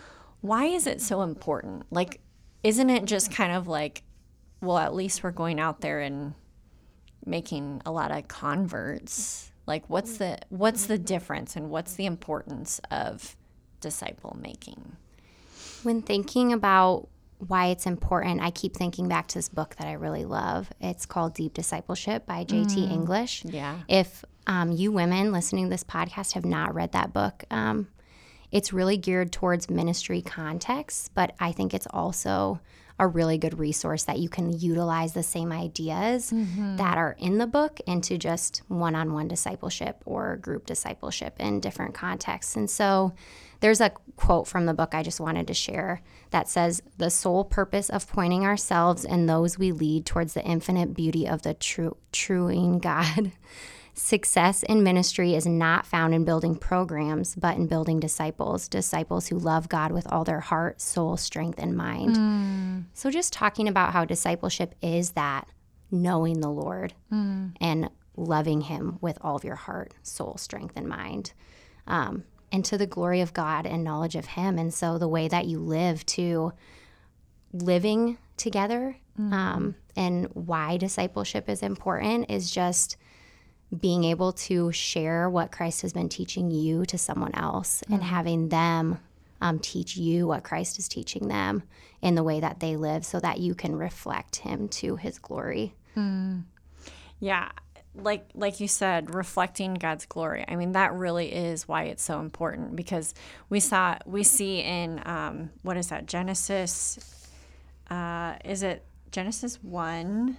why 0.42 0.66
is 0.66 0.88
it 0.88 1.00
so 1.00 1.22
important? 1.22 1.86
Like, 1.92 2.22
isn't 2.64 2.90
it 2.90 3.06
just 3.06 3.32
kind 3.32 3.52
of 3.52 3.68
like, 3.68 4.02
well, 4.60 4.80
at 4.80 4.96
least 4.96 5.22
we're 5.24 5.30
going 5.30 5.60
out 5.60 5.82
there 5.82 6.00
and 6.00 6.34
making 7.24 7.84
a 7.86 7.92
lot 7.92 8.10
of 8.10 8.28
converts? 8.28 9.52
Like 9.68 9.88
what's 9.92 10.18
the 10.18 10.40
what's 10.50 10.88
the 10.88 10.98
difference 10.98 11.56
and 11.56 11.70
what's 11.70 11.94
the 11.94 12.08
importance 12.08 12.82
of 12.90 13.36
disciple 13.80 14.36
making? 14.42 14.96
When 15.84 16.02
thinking 16.02 16.52
about 16.52 17.10
why 17.40 17.68
it's 17.68 17.86
important 17.86 18.42
i 18.42 18.50
keep 18.50 18.76
thinking 18.76 19.08
back 19.08 19.28
to 19.28 19.38
this 19.38 19.48
book 19.48 19.76
that 19.76 19.88
i 19.88 19.94
really 19.94 20.26
love. 20.26 20.72
It's 20.82 21.06
called 21.06 21.36
deep 21.36 21.54
discipleship 21.54 22.26
by 22.26 22.44
jt 22.44 22.66
mm, 22.66 22.92
english. 22.92 23.46
Yeah. 23.46 23.78
If 23.88 24.26
um, 24.48 24.72
you 24.72 24.92
women 24.92 25.32
listening 25.32 25.66
to 25.66 25.70
this 25.70 25.84
podcast 25.84 26.34
have 26.34 26.46
not 26.46 26.74
read 26.74 26.94
that 26.94 27.13
book 27.13 27.44
um, 27.51 27.88
it's 28.51 28.74
really 28.74 28.98
geared 28.98 29.32
towards 29.32 29.70
ministry 29.70 30.22
contexts, 30.22 31.10
but 31.13 31.36
I 31.39 31.51
think 31.51 31.74
it's 31.74 31.88
also 31.89 32.60
a 33.00 33.08
really 33.08 33.38
good 33.38 33.60
resource 33.60 34.06
that 34.06 34.18
you 34.18 34.27
can 34.27 34.58
utilize 34.58 35.13
the 35.13 35.22
same 35.22 35.51
ideas 35.51 36.32
mm-hmm. 36.32 36.77
that 36.77 36.98
are 36.98 37.16
in 37.20 37.38
the 37.38 37.46
book 37.46 37.80
into 37.86 38.18
just 38.18 38.63
one 38.70 38.96
on 38.96 39.13
one 39.13 39.27
discipleship 39.27 40.01
or 40.06 40.38
group 40.38 40.66
discipleship 40.66 41.36
in 41.39 41.60
different 41.60 41.94
contexts. 41.94 42.56
And 42.56 42.68
so 42.68 43.13
there's 43.60 43.82
a 43.82 43.92
quote 44.16 44.48
from 44.48 44.66
the 44.66 44.74
book 44.74 44.96
I 44.96 45.04
just 45.04 45.20
wanted 45.20 45.46
to 45.48 45.54
share 45.54 46.01
that 46.32 46.50
says, 46.50 46.82
The 46.98 47.12
sole 47.12 47.44
purpose 47.44 47.89
of 47.89 48.08
pointing 48.08 48.46
ourselves 48.46 49.06
and 49.06 49.30
those 49.30 49.60
we 49.60 49.72
lead 49.72 50.08
towards 50.08 50.34
the 50.34 50.44
infinite 50.44 50.96
beauty 50.96 51.27
of 51.27 51.44
the 51.44 51.54
true, 51.54 51.98
triune 52.12 52.80
God. 52.80 53.32
Success 53.98 54.62
in 54.62 54.84
ministry 54.84 55.34
is 55.34 55.48
not 55.48 55.88
found 55.88 56.13
in 56.13 56.24
building 56.24 56.56
programs, 56.56 57.34
but 57.34 57.58
in 57.58 57.66
building 57.66 58.00
disciples, 58.00 58.68
disciples 58.68 59.25
who 59.27 59.39
love 59.39 59.70
God 59.70 59.92
with 59.92 60.06
all 60.12 60.24
their 60.24 60.39
heart, 60.39 60.80
soul, 60.80 61.18
strength, 61.18 61.58
and 61.58 61.75
mind. 61.75 62.16
Mm. 62.16 62.84
So, 62.94 63.10
just 63.10 63.34
talking 63.34 63.68
about 63.68 63.94
how 63.94 64.06
discipleship 64.06 64.75
is 64.84 65.13
that 65.13 65.48
knowing 65.89 66.42
the 66.42 66.50
Lord 66.50 66.94
mm. 67.12 67.56
and 67.60 67.89
loving 68.16 68.62
Him 68.62 69.00
with 69.01 69.18
all 69.22 69.36
of 69.36 69.44
your 69.44 69.56
heart, 69.56 69.96
soul, 70.04 70.38
strength, 70.38 70.77
and 70.77 70.88
mind. 70.88 71.34
Um, 71.88 72.24
and 72.51 72.63
to 72.66 72.77
the 72.77 72.86
glory 72.86 73.22
of 73.22 73.34
God 73.34 73.66
and 73.66 73.84
knowledge 73.84 74.16
of 74.16 74.27
Him. 74.27 74.60
And 74.60 74.72
so, 74.72 75.00
the 75.00 75.08
way 75.08 75.27
that 75.27 75.48
you 75.48 75.58
live 75.58 76.06
to 76.06 76.54
living 77.51 78.20
together 78.38 78.96
mm. 79.20 79.34
um, 79.34 79.74
and 79.96 80.27
why 80.36 80.77
discipleship 80.77 81.50
is 81.50 81.63
important 81.63 82.30
is 82.30 82.51
just 82.51 82.96
being 83.76 84.04
able 84.06 84.32
to 84.32 84.72
share 84.72 85.30
what 85.30 85.52
Christ 85.52 85.82
has 85.82 85.94
been 85.94 86.10
teaching 86.10 86.52
you 86.52 86.86
to 86.86 86.98
someone 86.98 87.36
else 87.36 87.82
mm-hmm. 87.82 87.96
and 87.96 88.04
having 88.04 88.50
them 88.50 89.00
um, 89.42 89.60
teach 89.60 89.98
you 89.98 90.28
what 90.28 90.44
Christ 90.44 90.80
is 90.80 90.88
teaching 90.88 91.28
them 91.28 91.64
in 92.02 92.16
the 92.16 92.24
way 92.24 92.40
that 92.40 92.60
they 92.60 92.76
live 92.76 93.06
so 93.06 93.20
that 93.20 93.40
you 93.40 93.56
can 93.56 93.76
reflect 93.76 94.38
him 94.38 94.68
to 94.70 94.96
his 94.96 95.20
glory. 95.20 95.74
Mm. 95.96 96.44
Yeah. 97.20 97.52
Like 97.96 98.30
like 98.36 98.60
you 98.60 98.68
said, 98.68 99.16
reflecting 99.16 99.74
God's 99.74 100.06
glory. 100.06 100.46
I 100.48 100.56
mean, 100.56 100.74
that 100.74 100.94
really 100.94 101.34
is 101.34 101.68
why 101.68 101.86
it's 101.86 102.04
so 102.04 102.20
important 102.20 102.76
because 102.76 103.16
we 103.50 103.60
saw 103.60 103.98
we 104.06 104.22
see 104.24 104.60
in 104.60 105.02
um, 105.06 105.50
what 105.64 105.78
is 105.78 105.90
that 105.90 106.06
Genesis? 106.06 107.28
Uh, 107.90 108.36
is 108.46 108.62
it 108.62 108.86
Genesis 109.12 109.62
one? 109.64 110.38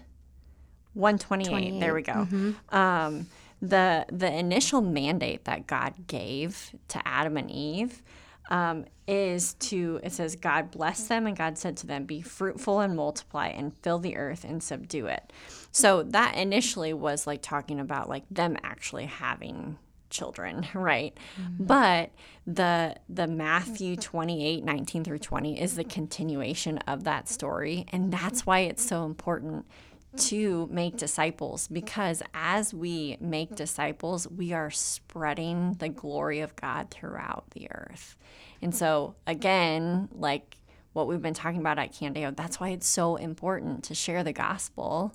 128. 0.99 1.81
There 1.81 1.95
we 1.95 2.03
go. 2.03 2.13
Mm-hmm. 2.13 2.75
Um, 2.77 3.27
the 3.61 4.07
the 4.11 4.33
initial 4.33 4.81
mandate 4.81 5.45
that 5.45 5.67
God 5.67 5.95
gave 6.07 6.75
to 6.89 7.07
Adam 7.07 7.37
and 7.37 7.51
Eve 7.51 8.03
um, 8.51 8.85
is 9.07 9.55
to 9.55 10.01
it 10.03 10.13
says 10.13 10.37
God 10.37 10.71
blessed 10.71 11.09
them 11.09 11.27
and 11.27 11.37
God 11.37 11.59
said 11.59 11.77
to 11.79 11.87
them 11.87 12.05
be 12.05 12.21
fruitful 12.21 12.81
and 12.81 12.97
multiply 12.97 13.49
and 13.49 13.77
fill 13.77 13.99
the 13.99 14.17
earth 14.17 14.45
and 14.45 14.63
subdue 14.63 15.07
it. 15.07 15.33
So 15.71 16.03
that 16.05 16.37
initially 16.37 16.93
was 16.93 17.27
like 17.27 17.43
talking 17.43 17.81
about 17.81 18.09
like 18.09 18.25
them 18.31 18.57
actually 18.63 19.07
having 19.07 19.79
children, 20.11 20.67
right? 20.75 21.17
Mm-hmm. 21.41 21.65
But 21.65 22.11
the 22.47 22.97
the 23.09 23.27
Matthew 23.27 23.97
28, 23.97 24.65
19 24.65 25.05
through 25.05 25.19
20 25.19 25.61
is 25.61 25.77
the 25.77 25.85
continuation 25.85 26.79
of 26.79 27.05
that 27.05 27.29
story. 27.29 27.87
And 27.93 28.13
that's 28.13 28.47
why 28.47 28.61
it's 28.61 28.85
so 28.85 29.05
important 29.05 29.67
to 30.17 30.69
make 30.73 30.97
disciples 30.97 31.69
because 31.69 32.23
as 32.35 32.73
we 32.73 33.17
make 33.21 33.55
disciples, 33.55 34.27
we 34.29 34.53
are 34.53 34.71
spreading 34.71 35.75
the 35.79 35.89
glory 35.89 36.41
of 36.41 36.57
God 36.57 36.91
throughout 36.91 37.51
the 37.51 37.71
earth. 37.71 38.17
And 38.63 38.75
so, 38.75 39.15
again, 39.27 40.09
like 40.13 40.57
what 40.93 41.07
we've 41.07 41.23
been 41.23 41.35
talking 41.35 41.61
about 41.61 41.79
at 41.79 41.93
Candeo, 41.93 42.35
that's 42.35 42.59
why 42.59 42.71
it's 42.71 42.89
so 42.89 43.17
important 43.17 43.85
to 43.85 43.95
share 43.95 44.25
the 44.25 44.33
gospel 44.33 45.15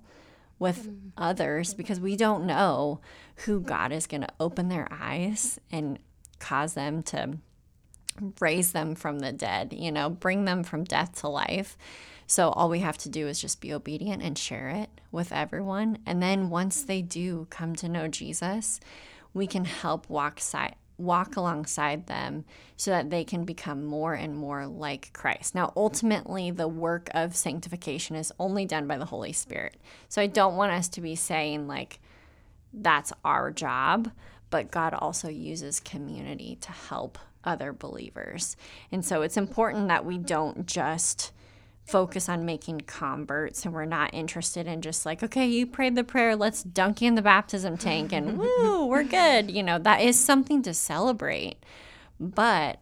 with 0.60 0.90
others 1.18 1.74
because 1.74 2.00
we 2.00 2.16
don't 2.16 2.46
know 2.46 3.02
who 3.38 3.60
God 3.60 3.92
is 3.92 4.08
going 4.08 4.22
to 4.22 4.30
open 4.40 4.70
their 4.70 4.88
eyes 4.92 5.60
and 5.72 6.00
cause 6.40 6.76
them 6.76 7.04
to 7.04 7.38
raise 8.40 8.72
them 8.72 8.96
from 8.96 9.20
the 9.20 9.32
dead, 9.32 9.74
you 9.74 9.92
know, 9.92 10.10
bring 10.10 10.46
them 10.46 10.64
from 10.64 10.84
death 10.84 11.20
to 11.22 11.28
life. 11.28 11.78
So 12.28 12.50
all 12.50 12.70
we 12.70 12.80
have 12.80 12.98
to 13.00 13.10
do 13.10 13.28
is 13.28 13.42
just 13.42 13.62
be 13.62 13.74
obedient 13.74 14.22
and 14.22 14.38
share 14.38 14.70
it 14.70 14.90
with 15.12 15.32
everyone. 15.32 16.00
And 16.06 16.22
then 16.22 16.50
once 16.50 16.84
they 16.84 17.02
do 17.02 17.48
come 17.50 17.76
to 17.76 17.90
know 17.90 18.08
Jesus, 18.08 18.80
we 19.34 19.48
can 19.48 19.66
help 19.66 20.10
walk 20.10 20.40
side 20.40 20.76
walk 20.98 21.36
alongside 21.36 22.08
them 22.08 22.46
so 22.78 22.92
that 22.92 23.10
they 23.10 23.24
can 23.24 23.46
become 23.46 23.84
more 23.84 24.14
and 24.14 24.36
more 24.36 24.68
like 24.68 25.12
Christ. 25.14 25.56
Now, 25.56 25.74
ultimately, 25.76 26.52
the 26.52 26.68
work 26.68 27.10
of 27.14 27.36
sanctification 27.36 28.16
is 28.16 28.32
only 28.40 28.66
done 28.66 28.88
by 28.88 28.98
the 28.98 29.06
Holy 29.06 29.34
Spirit. 29.34 29.76
So 30.08 30.22
I 30.22 30.28
don't 30.28 30.56
want 30.56 30.72
us 30.72 30.88
to 30.90 31.02
be 31.02 31.16
saying 31.16 31.68
like 31.68 32.00
that's 32.74 33.14
our 33.24 33.52
job, 33.52 34.12
but 34.50 34.72
God 34.72 34.94
also 34.94 35.30
uses 35.30 35.80
community 35.80 36.58
to 36.62 36.72
help 36.72 37.18
other 37.44 37.74
believers. 37.74 38.56
And 38.92 39.04
so 39.04 39.22
it's 39.22 39.38
important 39.38 39.90
that 39.90 40.06
we 40.06 40.18
don't 40.18 40.66
just 40.66 41.32
focus 41.86 42.30
on 42.30 42.46
making 42.46 42.80
converts 42.82 43.66
and 43.66 43.74
we're 43.74 43.86
not 43.86 44.14
interested 44.14 44.68
in 44.68 44.82
just 44.82 45.06
like 45.06 45.22
okay 45.22 45.46
you 45.46 45.68
prayed 45.68 45.96
the 45.96 46.04
prayer 46.04 46.36
let's 46.36 46.64
dunk 46.64 47.02
you 47.02 47.08
in 47.10 47.16
the 47.16 47.22
baptism 47.22 47.78
tank 47.78 48.14
and 48.14 48.38
woo 48.40 48.74
we're 48.94 49.04
good. 49.04 49.50
You 49.50 49.64
know 49.64 49.80
that 49.80 50.02
is 50.02 50.20
something 50.20 50.62
to 50.64 50.74
celebrate. 50.74 51.58
But 52.20 52.80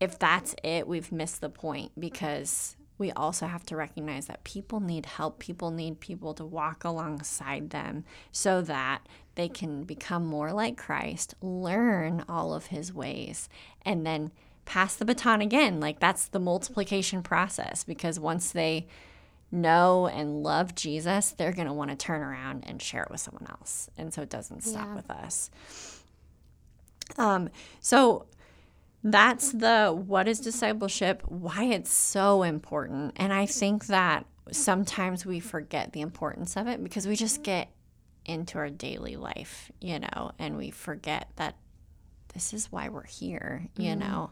if 0.00 0.18
that's 0.18 0.54
it 0.62 0.86
we've 0.86 1.10
missed 1.10 1.40
the 1.40 1.48
point 1.48 1.92
because 1.98 2.76
we 2.98 3.10
also 3.12 3.46
have 3.46 3.64
to 3.66 3.76
recognize 3.76 4.26
that 4.26 4.44
people 4.44 4.80
need 4.80 5.06
help. 5.06 5.38
People 5.38 5.70
need 5.70 6.00
people 6.00 6.34
to 6.34 6.44
walk 6.44 6.84
alongside 6.84 7.70
them 7.70 8.04
so 8.32 8.60
that 8.62 9.06
they 9.36 9.48
can 9.48 9.84
become 9.84 10.26
more 10.26 10.52
like 10.52 10.76
Christ 10.76 11.34
learn 11.40 12.24
all 12.28 12.52
of 12.52 12.66
his 12.66 12.92
ways 12.92 13.48
and 13.82 14.04
then 14.04 14.32
pass 14.68 14.96
the 14.96 15.04
baton 15.06 15.40
again. 15.40 15.80
Like 15.80 15.98
that's 15.98 16.28
the 16.28 16.38
multiplication 16.38 17.22
process 17.22 17.84
because 17.84 18.20
once 18.20 18.52
they 18.52 18.86
know 19.50 20.06
and 20.06 20.42
love 20.42 20.74
Jesus, 20.74 21.30
they're 21.30 21.54
going 21.54 21.66
to 21.66 21.72
want 21.72 21.90
to 21.90 21.96
turn 21.96 22.20
around 22.20 22.64
and 22.66 22.80
share 22.80 23.02
it 23.02 23.10
with 23.10 23.20
someone 23.20 23.46
else. 23.48 23.88
And 23.96 24.12
so 24.12 24.20
it 24.20 24.28
doesn't 24.28 24.62
stop 24.62 24.88
yeah. 24.88 24.94
with 24.94 25.10
us. 25.10 25.50
Um, 27.16 27.48
so 27.80 28.26
that's 29.02 29.52
the 29.52 29.88
what 29.90 30.28
is 30.28 30.38
discipleship, 30.38 31.22
why 31.26 31.64
it's 31.64 31.90
so 31.90 32.42
important. 32.42 33.14
And 33.16 33.32
I 33.32 33.46
think 33.46 33.86
that 33.86 34.26
sometimes 34.52 35.24
we 35.24 35.40
forget 35.40 35.94
the 35.94 36.02
importance 36.02 36.58
of 36.58 36.66
it 36.66 36.84
because 36.84 37.06
we 37.06 37.16
just 37.16 37.42
get 37.42 37.70
into 38.26 38.58
our 38.58 38.68
daily 38.68 39.16
life, 39.16 39.72
you 39.80 39.98
know, 39.98 40.32
and 40.38 40.58
we 40.58 40.70
forget 40.70 41.30
that 41.36 41.54
this 42.34 42.52
is 42.52 42.70
why 42.70 42.88
we're 42.88 43.06
here, 43.06 43.66
you 43.76 43.90
mm-hmm. 43.90 44.00
know. 44.00 44.30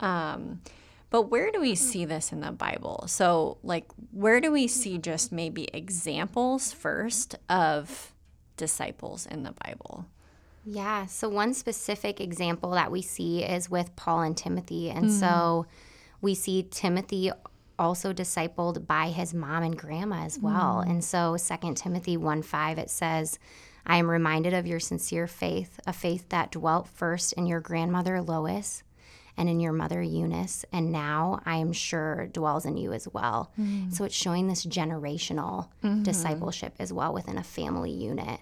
Um, 0.00 0.60
but 1.10 1.22
where 1.22 1.50
do 1.50 1.60
we 1.60 1.74
see 1.74 2.04
this 2.04 2.32
in 2.32 2.40
the 2.40 2.52
Bible? 2.52 3.04
So, 3.08 3.58
like, 3.64 3.86
where 4.12 4.40
do 4.40 4.52
we 4.52 4.68
see 4.68 4.96
just 4.96 5.32
maybe 5.32 5.68
examples 5.72 6.72
first 6.72 7.34
of 7.48 8.12
disciples 8.56 9.26
in 9.26 9.42
the 9.42 9.52
Bible? 9.64 10.06
Yeah. 10.64 11.06
So, 11.06 11.28
one 11.28 11.52
specific 11.52 12.20
example 12.20 12.70
that 12.72 12.92
we 12.92 13.02
see 13.02 13.42
is 13.42 13.68
with 13.68 13.94
Paul 13.96 14.20
and 14.20 14.36
Timothy. 14.36 14.88
And 14.88 15.06
mm-hmm. 15.06 15.18
so, 15.18 15.66
we 16.20 16.36
see 16.36 16.68
Timothy 16.70 17.32
also 17.76 18.12
discipled 18.12 18.86
by 18.86 19.08
his 19.08 19.34
mom 19.34 19.64
and 19.64 19.76
grandma 19.76 20.24
as 20.24 20.38
well. 20.38 20.76
Mm-hmm. 20.82 20.90
And 20.90 21.04
so, 21.04 21.36
2 21.36 21.74
Timothy 21.74 22.16
1 22.16 22.42
5, 22.42 22.78
it 22.78 22.88
says, 22.90 23.40
I 23.86 23.96
am 23.96 24.10
reminded 24.10 24.54
of 24.54 24.66
your 24.66 24.80
sincere 24.80 25.26
faith, 25.26 25.80
a 25.86 25.92
faith 25.92 26.28
that 26.28 26.52
dwelt 26.52 26.88
first 26.88 27.32
in 27.34 27.46
your 27.46 27.60
grandmother 27.60 28.20
Lois 28.20 28.82
and 29.36 29.48
in 29.48 29.60
your 29.60 29.72
mother 29.72 30.02
Eunice, 30.02 30.64
and 30.72 30.92
now 30.92 31.40
I 31.46 31.56
am 31.56 31.72
sure 31.72 32.26
dwells 32.26 32.66
in 32.66 32.76
you 32.76 32.92
as 32.92 33.08
well. 33.08 33.52
Mm. 33.58 33.92
So 33.92 34.04
it's 34.04 34.14
showing 34.14 34.48
this 34.48 34.66
generational 34.66 35.68
mm-hmm. 35.82 36.02
discipleship 36.02 36.74
as 36.78 36.92
well 36.92 37.14
within 37.14 37.38
a 37.38 37.42
family 37.42 37.90
unit. 37.90 38.40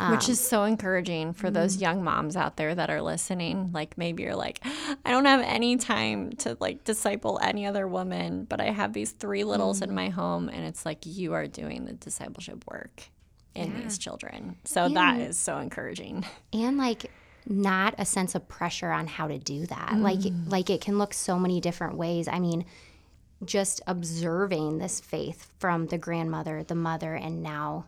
Um, 0.00 0.10
Which 0.10 0.28
is 0.28 0.40
so 0.40 0.64
encouraging 0.64 1.32
for 1.34 1.50
those 1.50 1.74
mm-hmm. 1.74 1.82
young 1.82 2.02
moms 2.02 2.34
out 2.34 2.56
there 2.56 2.74
that 2.74 2.90
are 2.90 3.02
listening. 3.02 3.70
Like 3.72 3.96
maybe 3.96 4.24
you're 4.24 4.34
like, 4.34 4.58
I 5.04 5.10
don't 5.10 5.26
have 5.26 5.42
any 5.42 5.76
time 5.76 6.32
to 6.38 6.56
like 6.58 6.82
disciple 6.82 7.38
any 7.40 7.66
other 7.66 7.86
woman, 7.86 8.44
but 8.44 8.60
I 8.60 8.70
have 8.70 8.94
these 8.94 9.12
three 9.12 9.44
littles 9.44 9.78
mm. 9.78 9.84
in 9.84 9.94
my 9.94 10.08
home, 10.08 10.48
and 10.48 10.64
it's 10.64 10.84
like 10.84 11.06
you 11.06 11.34
are 11.34 11.46
doing 11.46 11.84
the 11.84 11.92
discipleship 11.92 12.64
work 12.68 13.10
in 13.54 13.72
yeah. 13.72 13.82
these 13.82 13.98
children. 13.98 14.56
So 14.64 14.84
and, 14.84 14.96
that 14.96 15.20
is 15.20 15.38
so 15.38 15.58
encouraging. 15.58 16.24
And 16.52 16.76
like 16.76 17.10
not 17.46 17.94
a 17.98 18.04
sense 18.04 18.34
of 18.34 18.48
pressure 18.48 18.92
on 18.92 19.06
how 19.06 19.26
to 19.26 19.38
do 19.38 19.66
that. 19.66 19.90
Mm. 19.90 20.02
Like 20.02 20.32
like 20.46 20.70
it 20.70 20.80
can 20.80 20.98
look 20.98 21.14
so 21.14 21.38
many 21.38 21.60
different 21.60 21.96
ways. 21.96 22.28
I 22.28 22.38
mean, 22.38 22.64
just 23.44 23.80
observing 23.86 24.78
this 24.78 25.00
faith 25.00 25.50
from 25.58 25.86
the 25.86 25.98
grandmother, 25.98 26.62
the 26.62 26.74
mother, 26.74 27.14
and 27.14 27.42
now 27.42 27.86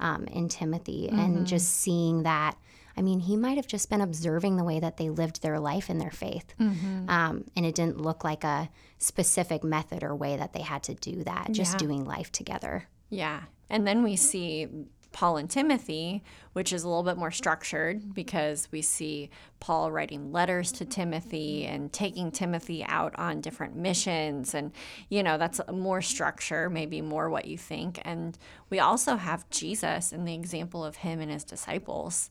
um, 0.00 0.24
in 0.24 0.48
Timothy, 0.48 1.06
mm-hmm. 1.06 1.18
and 1.18 1.46
just 1.46 1.72
seeing 1.72 2.24
that. 2.24 2.56
I 2.98 3.02
mean, 3.02 3.20
he 3.20 3.36
might 3.36 3.58
have 3.58 3.66
just 3.66 3.90
been 3.90 4.00
observing 4.00 4.56
the 4.56 4.64
way 4.64 4.80
that 4.80 4.96
they 4.96 5.10
lived 5.10 5.42
their 5.42 5.60
life 5.60 5.90
in 5.90 5.98
their 5.98 6.10
faith. 6.10 6.54
Mm-hmm. 6.58 7.10
Um, 7.10 7.44
and 7.54 7.66
it 7.66 7.74
didn't 7.74 8.00
look 8.00 8.24
like 8.24 8.42
a 8.42 8.70
specific 8.96 9.62
method 9.62 10.02
or 10.02 10.16
way 10.16 10.38
that 10.38 10.54
they 10.54 10.62
had 10.62 10.82
to 10.84 10.94
do 10.94 11.22
that, 11.24 11.52
just 11.52 11.74
Yeah. 11.74 11.78
doing 11.78 12.04
life 12.06 12.32
together. 12.32 12.88
Yeah. 13.10 13.42
And 13.68 13.86
then 13.86 14.02
we 14.02 14.16
see 14.16 14.68
Paul 15.16 15.38
and 15.38 15.48
Timothy, 15.48 16.22
which 16.52 16.74
is 16.74 16.84
a 16.84 16.88
little 16.88 17.02
bit 17.02 17.16
more 17.16 17.30
structured 17.30 18.12
because 18.12 18.68
we 18.70 18.82
see 18.82 19.30
Paul 19.60 19.90
writing 19.90 20.30
letters 20.30 20.70
to 20.72 20.84
Timothy 20.84 21.64
and 21.64 21.90
taking 21.90 22.30
Timothy 22.30 22.84
out 22.84 23.18
on 23.18 23.40
different 23.40 23.74
missions. 23.76 24.54
And, 24.54 24.72
you 25.08 25.22
know, 25.22 25.38
that's 25.38 25.58
more 25.72 26.02
structure, 26.02 26.68
maybe 26.68 27.00
more 27.00 27.30
what 27.30 27.46
you 27.46 27.56
think. 27.56 27.98
And 28.04 28.36
we 28.68 28.78
also 28.78 29.16
have 29.16 29.48
Jesus 29.48 30.12
and 30.12 30.28
the 30.28 30.34
example 30.34 30.84
of 30.84 30.96
him 30.96 31.20
and 31.20 31.30
his 31.30 31.44
disciples. 31.44 32.28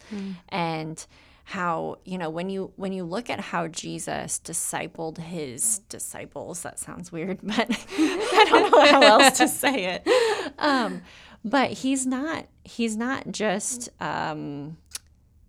And 0.50 1.04
how 1.48 2.00
you 2.06 2.18
know 2.18 2.28
when 2.28 2.50
you 2.50 2.74
when 2.76 2.92
you 2.92 3.04
look 3.04 3.30
at 3.30 3.40
how 3.40 3.68
Jesus 3.68 4.42
discipled 4.44 5.20
his 5.20 5.78
disciples 5.90 6.64
that 6.64 6.80
sounds 6.80 7.12
weird 7.12 7.38
but 7.44 7.68
I 8.00 8.48
don't 8.50 8.72
know 8.72 8.86
how 8.88 9.02
else 9.04 9.38
to 9.38 9.48
say 9.48 9.86
it 9.94 10.08
um, 10.58 11.04
but 11.46 11.72
he's 11.72 12.08
not 12.08 12.48
he's 12.64 12.98
not 12.98 13.32
just 13.32 13.88
um, 14.02 14.78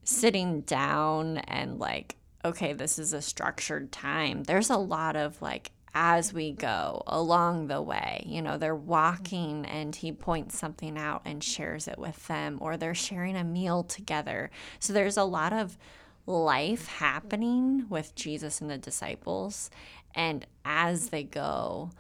sitting 0.04 0.60
down 0.60 1.38
and 1.38 1.80
like 1.80 2.16
okay 2.44 2.74
this 2.74 2.98
is 2.98 3.12
a 3.14 3.22
structured 3.22 3.90
time. 3.90 4.44
There's 4.44 4.70
a 4.70 4.76
lot 4.76 5.16
of 5.16 5.40
like 5.40 5.72
as 5.94 6.30
we 6.34 6.52
go 6.52 7.02
along 7.06 7.68
the 7.68 7.80
way 7.80 8.22
you 8.26 8.42
know 8.42 8.58
they're 8.58 8.76
walking 8.76 9.64
and 9.64 9.96
he 9.96 10.12
points 10.12 10.58
something 10.58 10.98
out 10.98 11.22
and 11.24 11.42
shares 11.42 11.88
it 11.88 11.98
with 11.98 12.26
them 12.26 12.58
or 12.60 12.76
they're 12.76 12.94
sharing 12.94 13.34
a 13.34 13.42
meal 13.42 13.82
together. 13.82 14.50
So 14.78 14.92
there's 14.92 15.16
a 15.16 15.24
lot 15.24 15.54
of 15.54 15.78
life 16.26 16.88
happening 16.88 17.86
with 17.88 18.14
jesus 18.14 18.60
and 18.60 18.68
the 18.68 18.76
disciples. 18.76 19.70
And 20.14 20.46
as 20.66 21.08
they 21.08 21.22
go 21.22 21.90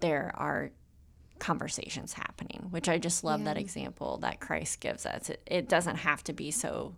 there 0.00 0.30
are 0.34 0.70
conversations 1.38 2.12
happening, 2.12 2.66
which 2.70 2.88
I 2.88 2.98
just 2.98 3.24
love 3.24 3.44
that 3.44 3.56
example 3.56 4.18
that 4.18 4.40
Christ 4.40 4.80
gives 4.80 5.06
us. 5.06 5.30
It, 5.30 5.42
it 5.46 5.68
doesn't 5.68 5.96
have 5.96 6.24
to 6.24 6.32
be 6.32 6.50
so 6.50 6.94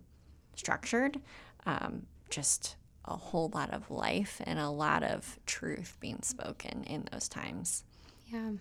structured, 0.55 1.19
um, 1.65 2.03
just 2.29 2.75
a 3.05 3.15
whole 3.15 3.49
lot 3.53 3.71
of 3.71 3.89
life 3.89 4.41
and 4.45 4.59
a 4.59 4.69
lot 4.69 5.03
of 5.03 5.39
truth 5.45 5.97
being 5.99 6.21
spoken 6.21 6.83
in 6.83 7.07
those 7.11 7.27
times. 7.27 7.83
Yeah. 8.27 8.51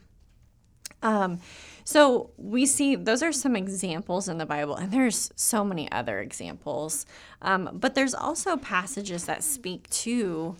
Um, 1.03 1.39
so 1.85 2.31
we 2.37 2.67
see 2.67 2.97
those 2.97 3.23
are 3.23 3.33
some 3.33 3.55
examples 3.55 4.29
in 4.29 4.39
the 4.39 4.47
Bible, 4.47 4.75
and 4.77 4.91
there's 4.91 5.31
so 5.37 5.65
many 5.65 5.91
other 5.93 6.19
examples. 6.19 7.07
Um, 7.43 7.71
but 7.73 7.95
there's 7.95 8.15
also 8.15 8.57
passages 8.57 9.25
that 9.27 9.45
speak 9.45 9.89
to 9.91 10.57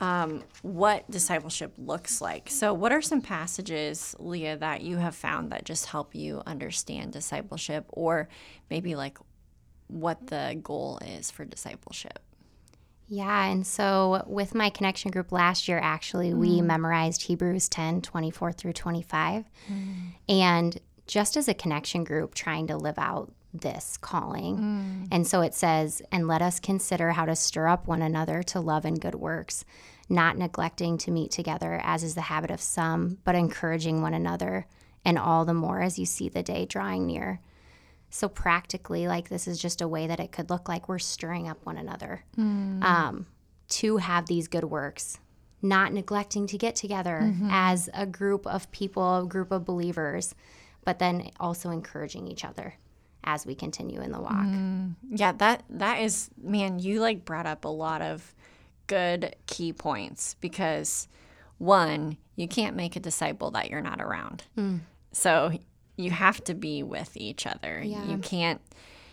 um, 0.00 0.42
what 0.62 1.10
discipleship 1.10 1.74
looks 1.76 2.20
like. 2.20 2.48
So, 2.50 2.72
what 2.72 2.92
are 2.92 3.02
some 3.02 3.20
passages, 3.20 4.16
Leah, 4.18 4.56
that 4.56 4.80
you 4.80 4.96
have 4.96 5.14
found 5.14 5.52
that 5.52 5.64
just 5.64 5.86
help 5.86 6.14
you 6.14 6.42
understand 6.46 7.12
discipleship, 7.12 7.84
or 7.88 8.28
maybe 8.70 8.94
like 8.94 9.18
what 9.88 10.28
the 10.28 10.58
goal 10.62 10.98
is 11.04 11.30
for 11.30 11.44
discipleship? 11.44 12.18
Yeah, 13.12 13.46
and 13.46 13.66
so 13.66 14.24
with 14.26 14.54
my 14.54 14.70
connection 14.70 15.10
group 15.10 15.32
last 15.32 15.66
year, 15.66 15.80
actually, 15.82 16.32
we 16.32 16.62
memorized 16.62 17.22
Hebrews 17.22 17.68
10 17.68 18.02
24 18.02 18.52
through 18.52 18.72
25. 18.72 19.44
And 20.28 20.80
just 21.08 21.36
as 21.36 21.48
a 21.48 21.54
connection 21.54 22.04
group, 22.04 22.34
trying 22.34 22.68
to 22.68 22.76
live 22.76 22.98
out 22.98 23.32
this 23.52 23.96
calling. 23.96 24.56
Mm. 24.56 25.08
And 25.10 25.26
so 25.26 25.40
it 25.40 25.54
says, 25.54 26.02
and 26.12 26.28
let 26.28 26.42
us 26.42 26.60
consider 26.60 27.12
how 27.12 27.24
to 27.24 27.36
stir 27.36 27.66
up 27.66 27.86
one 27.86 28.02
another 28.02 28.42
to 28.44 28.60
love 28.60 28.84
and 28.84 29.00
good 29.00 29.14
works, 29.14 29.64
not 30.08 30.36
neglecting 30.36 30.98
to 30.98 31.10
meet 31.10 31.30
together, 31.30 31.80
as 31.82 32.02
is 32.02 32.14
the 32.14 32.22
habit 32.22 32.50
of 32.50 32.60
some, 32.60 33.18
but 33.24 33.34
encouraging 33.34 34.02
one 34.02 34.14
another, 34.14 34.66
and 35.04 35.18
all 35.18 35.44
the 35.44 35.54
more 35.54 35.80
as 35.80 35.98
you 35.98 36.06
see 36.06 36.28
the 36.28 36.42
day 36.42 36.64
drawing 36.64 37.06
near. 37.06 37.40
So 38.10 38.28
practically, 38.28 39.06
like 39.06 39.28
this 39.28 39.46
is 39.46 39.58
just 39.58 39.80
a 39.80 39.88
way 39.88 40.06
that 40.08 40.20
it 40.20 40.32
could 40.32 40.50
look 40.50 40.68
like 40.68 40.88
we're 40.88 40.98
stirring 40.98 41.48
up 41.48 41.64
one 41.64 41.76
another 41.76 42.24
mm. 42.36 42.82
um, 42.82 43.26
to 43.68 43.98
have 43.98 44.26
these 44.26 44.48
good 44.48 44.64
works, 44.64 45.18
not 45.62 45.92
neglecting 45.92 46.46
to 46.48 46.58
get 46.58 46.74
together 46.74 47.20
mm-hmm. 47.22 47.48
as 47.50 47.88
a 47.94 48.06
group 48.06 48.46
of 48.46 48.70
people, 48.72 49.18
a 49.18 49.26
group 49.26 49.52
of 49.52 49.64
believers, 49.64 50.34
but 50.84 50.98
then 50.98 51.30
also 51.38 51.70
encouraging 51.70 52.26
each 52.26 52.44
other 52.44 52.74
as 53.24 53.44
we 53.46 53.54
continue 53.54 54.00
in 54.00 54.12
the 54.12 54.20
walk. 54.20 54.46
Yeah, 55.10 55.32
that 55.32 55.62
that 55.70 56.00
is 56.00 56.30
man, 56.42 56.78
you 56.78 57.00
like 57.00 57.24
brought 57.24 57.46
up 57.46 57.64
a 57.64 57.68
lot 57.68 58.02
of 58.02 58.34
good 58.86 59.36
key 59.46 59.72
points 59.72 60.34
because 60.40 61.06
one, 61.58 62.16
you 62.36 62.48
can't 62.48 62.74
make 62.76 62.96
a 62.96 63.00
disciple 63.00 63.50
that 63.52 63.70
you're 63.70 63.82
not 63.82 64.00
around. 64.00 64.44
So 65.12 65.52
you 65.96 66.10
have 66.10 66.42
to 66.44 66.54
be 66.54 66.82
with 66.82 67.16
each 67.16 67.46
other. 67.46 67.82
You 68.08 68.18
can't 68.18 68.60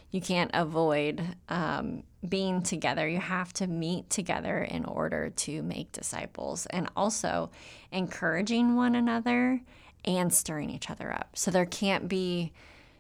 you 0.10 0.22
can't 0.22 0.52
avoid 0.54 1.22
um, 1.50 2.04
being 2.28 2.62
together. 2.64 3.06
You 3.10 3.20
have 3.20 3.52
to 3.54 3.68
meet 3.68 4.10
together 4.10 4.60
in 4.64 4.86
order 4.86 5.30
to 5.32 5.62
make 5.62 5.92
disciples, 5.92 6.66
and 6.68 6.88
also 6.96 7.52
encouraging 7.92 8.76
one 8.78 8.96
another 8.96 9.60
and 10.06 10.34
stirring 10.34 10.70
each 10.70 10.90
other 10.90 11.12
up. 11.12 11.32
So 11.36 11.52
there 11.52 11.66
can't 11.66 12.08
be. 12.08 12.54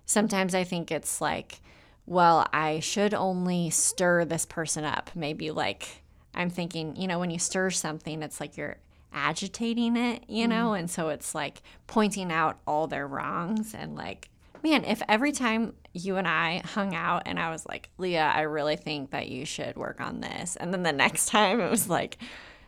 Sometimes 0.07 0.55
I 0.55 0.63
think 0.63 0.91
it's 0.91 1.21
like, 1.21 1.61
well, 2.07 2.47
I 2.51 2.79
should 2.79 3.13
only 3.13 3.69
stir 3.69 4.25
this 4.25 4.45
person 4.45 4.85
up. 4.85 5.11
Maybe 5.13 5.51
like 5.51 6.01
I'm 6.33 6.49
thinking, 6.49 6.95
you 6.95 7.07
know, 7.07 7.19
when 7.19 7.29
you 7.29 7.37
stir 7.37 7.69
something, 7.69 8.23
it's 8.23 8.39
like 8.39 8.57
you're 8.57 8.77
agitating 9.13 9.97
it, 9.97 10.23
you 10.27 10.43
mm-hmm. 10.43 10.49
know? 10.49 10.73
And 10.73 10.89
so 10.89 11.09
it's 11.09 11.35
like 11.35 11.61
pointing 11.87 12.31
out 12.31 12.59
all 12.65 12.87
their 12.87 13.05
wrongs 13.05 13.73
and 13.73 13.95
like, 13.95 14.29
man, 14.63 14.85
if 14.85 15.01
every 15.09 15.33
time 15.33 15.73
you 15.93 16.15
and 16.15 16.27
I 16.27 16.61
hung 16.63 16.95
out 16.95 17.23
and 17.25 17.39
I 17.39 17.49
was 17.51 17.65
like, 17.65 17.89
Leah, 17.97 18.31
I 18.33 18.41
really 18.41 18.77
think 18.77 19.11
that 19.11 19.27
you 19.27 19.45
should 19.45 19.75
work 19.75 19.99
on 19.99 20.21
this. 20.21 20.55
And 20.55 20.73
then 20.73 20.83
the 20.83 20.93
next 20.93 21.25
time 21.29 21.59
it 21.59 21.69
was 21.69 21.89
like, 21.89 22.17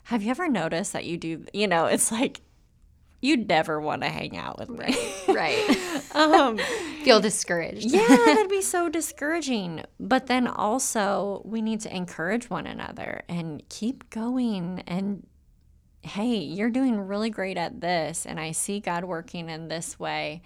have 0.03 0.23
you 0.23 0.31
ever 0.31 0.49
noticed 0.49 0.93
that 0.93 1.05
you 1.05 1.17
do, 1.17 1.45
you 1.53 1.67
know, 1.67 1.85
it's 1.85 2.11
like, 2.11 2.41
you'd 3.21 3.47
never 3.47 3.79
want 3.79 4.01
to 4.01 4.09
hang 4.09 4.37
out 4.37 4.59
with 4.59 4.69
me. 4.69 4.95
Right. 5.27 5.77
um, 6.15 6.57
Feel 7.03 7.19
discouraged. 7.19 7.91
yeah, 7.91 8.07
that'd 8.07 8.49
be 8.49 8.61
so 8.61 8.89
discouraging. 8.89 9.83
But 9.99 10.27
then 10.27 10.47
also, 10.47 11.41
we 11.45 11.61
need 11.61 11.81
to 11.81 11.95
encourage 11.95 12.49
one 12.49 12.67
another 12.67 13.23
and 13.27 13.63
keep 13.69 14.09
going. 14.09 14.83
And 14.87 15.25
hey, 16.01 16.37
you're 16.37 16.69
doing 16.69 16.99
really 16.99 17.29
great 17.29 17.57
at 17.57 17.81
this, 17.81 18.25
and 18.25 18.39
I 18.39 18.51
see 18.51 18.79
God 18.79 19.03
working 19.03 19.49
in 19.49 19.67
this 19.67 19.99
way, 19.99 20.41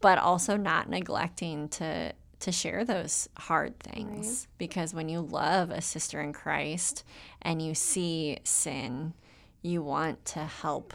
but 0.00 0.18
also 0.18 0.56
not 0.56 0.88
neglecting 0.88 1.68
to 1.70 2.12
to 2.40 2.50
share 2.50 2.86
those 2.86 3.28
hard 3.36 3.78
things 3.80 4.48
because 4.56 4.94
when 4.94 5.10
you 5.10 5.20
love 5.20 5.70
a 5.70 5.82
sister 5.82 6.22
in 6.22 6.32
Christ 6.32 7.04
and 7.42 7.60
you 7.60 7.74
see 7.74 8.38
sin, 8.44 9.12
you 9.60 9.82
want 9.82 10.24
to 10.24 10.40
help 10.40 10.94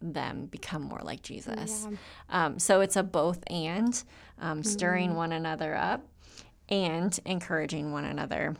them 0.00 0.46
become 0.46 0.82
more 0.82 1.00
like 1.02 1.22
Jesus. 1.22 1.86
Um, 2.28 2.58
so 2.58 2.80
it's 2.80 2.96
a 2.96 3.02
both 3.02 3.42
and 3.48 4.02
um, 4.40 4.62
stirring 4.62 5.14
one 5.14 5.32
another 5.32 5.74
up 5.74 6.06
and 6.68 7.18
encouraging 7.24 7.92
one 7.92 8.04
another. 8.04 8.56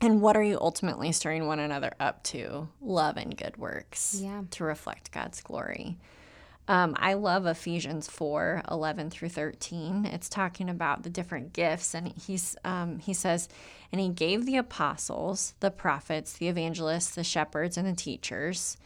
And 0.00 0.20
what 0.22 0.36
are 0.36 0.42
you 0.42 0.58
ultimately 0.60 1.10
stirring 1.12 1.46
one 1.46 1.58
another 1.58 1.92
up 1.98 2.22
to? 2.24 2.68
Love 2.80 3.16
and 3.16 3.36
good 3.36 3.56
works 3.56 4.18
Yeah. 4.22 4.42
to 4.52 4.64
reflect 4.64 5.10
God's 5.10 5.40
glory. 5.42 5.98
Um, 6.68 6.94
I 6.98 7.14
love 7.14 7.46
Ephesians 7.46 8.08
4 8.08 8.62
11 8.70 9.08
through 9.10 9.30
13. 9.30 10.04
It's 10.04 10.28
talking 10.28 10.68
about 10.68 11.02
the 11.02 11.08
different 11.10 11.54
gifts. 11.54 11.94
And 11.94 12.08
he's, 12.08 12.56
um, 12.62 12.98
he 12.98 13.14
says, 13.14 13.48
And 13.90 14.00
he 14.00 14.10
gave 14.10 14.44
the 14.44 14.58
apostles, 14.58 15.54
the 15.60 15.70
prophets, 15.70 16.34
the 16.34 16.48
evangelists, 16.48 17.14
the 17.14 17.24
shepherds, 17.24 17.76
and 17.78 17.88
the 17.88 17.94
teachers 17.94 18.76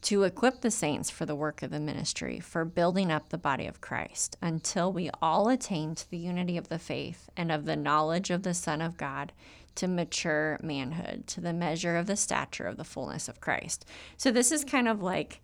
to 0.00 0.22
equip 0.22 0.60
the 0.60 0.70
saints 0.70 1.10
for 1.10 1.26
the 1.26 1.34
work 1.34 1.62
of 1.62 1.70
the 1.70 1.80
ministry, 1.80 2.38
for 2.38 2.64
building 2.64 3.10
up 3.10 3.28
the 3.28 3.38
body 3.38 3.66
of 3.66 3.80
Christ, 3.80 4.36
until 4.40 4.92
we 4.92 5.10
all 5.20 5.48
attain 5.48 5.94
to 5.96 6.10
the 6.10 6.18
unity 6.18 6.56
of 6.56 6.68
the 6.68 6.78
faith 6.78 7.28
and 7.36 7.50
of 7.50 7.64
the 7.64 7.76
knowledge 7.76 8.30
of 8.30 8.42
the 8.42 8.54
Son 8.54 8.80
of 8.80 8.96
God, 8.96 9.32
to 9.74 9.88
mature 9.88 10.58
manhood, 10.62 11.26
to 11.28 11.40
the 11.40 11.52
measure 11.52 11.96
of 11.96 12.06
the 12.06 12.16
stature 12.16 12.66
of 12.66 12.76
the 12.76 12.84
fullness 12.84 13.28
of 13.28 13.40
Christ. 13.40 13.84
So, 14.16 14.30
this 14.30 14.50
is 14.50 14.64
kind 14.64 14.88
of 14.88 15.02
like 15.02 15.40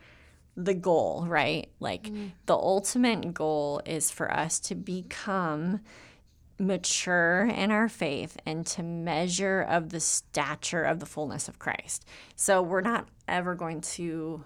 the 0.57 0.75
goal, 0.75 1.25
right? 1.27 1.69
Like 1.81 2.05
mm. 2.05 2.33
the 2.47 2.55
ultimate 2.55 3.35
goal 3.35 3.81
is 3.85 4.11
for 4.11 4.33
us 4.33 4.61
to 4.61 4.75
become 4.75 5.81
mature 6.59 7.45
in 7.47 7.71
our 7.71 7.89
faith 7.89 8.37
and 8.47 8.65
to 8.67 8.83
measure 8.83 9.61
of 9.61 9.91
the 9.91 10.01
stature 10.01 10.85
of 10.85 11.01
the 11.01 11.07
fullness 11.07 11.49
of 11.49 11.59
Christ. 11.59 12.07
So 12.37 12.63
we're 12.63 12.81
not 12.81 13.09
ever 13.27 13.55
going 13.55 13.81
to 13.81 14.45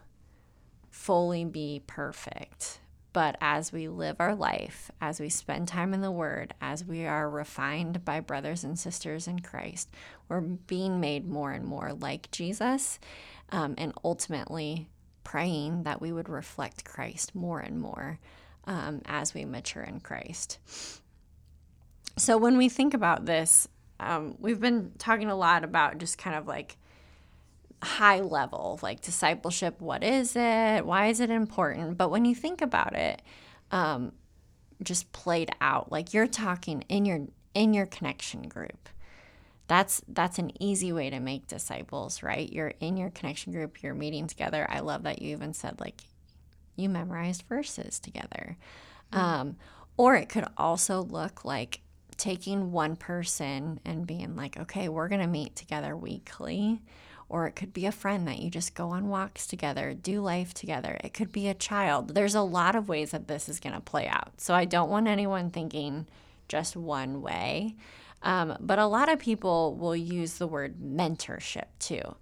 fully 0.90 1.44
be 1.44 1.82
perfect, 1.86 2.80
But 3.12 3.36
as 3.40 3.72
we 3.72 3.88
live 3.88 4.16
our 4.20 4.34
life, 4.34 4.90
as 5.00 5.18
we 5.18 5.28
spend 5.28 5.66
time 5.66 5.94
in 5.94 6.02
the 6.02 6.10
Word, 6.10 6.54
as 6.60 6.84
we 6.84 7.06
are 7.06 7.28
refined 7.28 8.04
by 8.04 8.20
brothers 8.20 8.64
and 8.64 8.78
sisters 8.78 9.26
in 9.26 9.40
Christ, 9.40 9.88
we're 10.28 10.40
being 10.40 11.00
made 11.00 11.26
more 11.26 11.52
and 11.52 11.64
more 11.64 11.94
like 11.94 12.30
Jesus, 12.30 13.00
um, 13.50 13.74
and 13.78 13.92
ultimately 14.04 14.88
praying 15.24 15.84
that 15.84 16.00
we 16.00 16.12
would 16.12 16.28
reflect 16.28 16.84
Christ 16.84 17.34
more 17.34 17.60
and 17.60 17.80
more 17.80 18.18
um, 18.66 19.00
as 19.06 19.34
we 19.34 19.44
mature 19.44 19.82
in 19.82 20.00
Christ. 20.00 20.58
So 22.18 22.36
when 22.36 22.56
we 22.56 22.68
think 22.68 22.94
about 22.94 23.26
this, 23.26 23.68
um, 24.00 24.36
we've 24.38 24.60
been 24.60 24.92
talking 24.98 25.30
a 25.30 25.36
lot 25.36 25.64
about 25.64 25.98
just 25.98 26.18
kind 26.18 26.36
of 26.36 26.46
like 26.46 26.76
high 27.82 28.20
level, 28.20 28.78
like 28.82 29.00
discipleship. 29.00 29.80
What 29.80 30.02
is 30.02 30.34
it? 30.36 30.84
Why 30.84 31.06
is 31.06 31.20
it 31.20 31.30
important? 31.30 31.96
But 31.96 32.10
when 32.10 32.24
you 32.24 32.34
think 32.34 32.60
about 32.60 32.94
it, 32.94 33.22
um, 33.70 34.12
just 34.82 35.12
played 35.12 35.50
out, 35.60 35.90
like 35.90 36.14
you're 36.14 36.26
talking 36.26 36.82
in 36.88 37.04
your 37.04 37.26
in 37.54 37.74
your 37.74 37.86
connection 37.86 38.42
group. 38.42 38.88
That's 39.66 40.02
that's 40.08 40.38
an 40.38 40.50
easy 40.62 40.92
way 40.92 41.10
to 41.10 41.20
make 41.20 41.46
disciples, 41.46 42.22
right? 42.22 42.50
You're 42.50 42.72
in 42.80 42.96
your 42.96 43.10
connection 43.10 43.52
group, 43.52 43.82
you're 43.82 43.94
meeting 43.94 44.26
together. 44.26 44.66
I 44.68 44.80
love 44.80 45.02
that 45.02 45.20
you 45.20 45.32
even 45.32 45.52
said 45.52 45.80
like 45.80 46.02
you 46.76 46.88
memorized 46.88 47.42
verses 47.48 47.98
together. 47.98 48.56
Mm-hmm. 49.12 49.18
Um, 49.18 49.56
or 49.96 50.14
it 50.14 50.28
could 50.28 50.46
also 50.56 51.02
look 51.02 51.44
like 51.44 51.80
taking 52.18 52.72
one 52.72 52.96
person 52.96 53.80
and 53.84 54.06
being 54.06 54.36
like, 54.36 54.58
okay, 54.58 54.88
we're 54.88 55.08
going 55.08 55.20
to 55.20 55.26
meet 55.26 55.56
together 55.56 55.96
weekly. 55.96 56.82
Or 57.30 57.46
it 57.46 57.52
could 57.52 57.72
be 57.72 57.86
a 57.86 57.92
friend 57.92 58.26
that 58.26 58.38
you 58.38 58.50
just 58.50 58.74
go 58.74 58.90
on 58.90 59.08
walks 59.08 59.46
together, 59.46 59.94
do 59.94 60.20
life 60.20 60.54
together. 60.54 60.98
It 61.04 61.14
could 61.14 61.30
be 61.30 61.48
a 61.48 61.54
child. 61.54 62.14
There's 62.14 62.34
a 62.34 62.40
lot 62.40 62.74
of 62.74 62.88
ways 62.88 63.10
that 63.10 63.28
this 63.28 63.48
is 63.48 63.60
going 63.60 63.74
to 63.74 63.80
play 63.80 64.08
out. 64.08 64.40
So 64.40 64.54
I 64.54 64.64
don't 64.64 64.90
want 64.90 65.08
anyone 65.08 65.50
thinking 65.50 66.06
just 66.48 66.74
one 66.74 67.20
way. 67.20 67.76
Um, 68.22 68.56
but 68.60 68.78
a 68.78 68.86
lot 68.86 69.10
of 69.10 69.18
people 69.18 69.76
will 69.76 69.94
use 69.94 70.34
the 70.34 70.46
word 70.46 70.76
mentorship 70.80 71.66
too, 71.78 72.16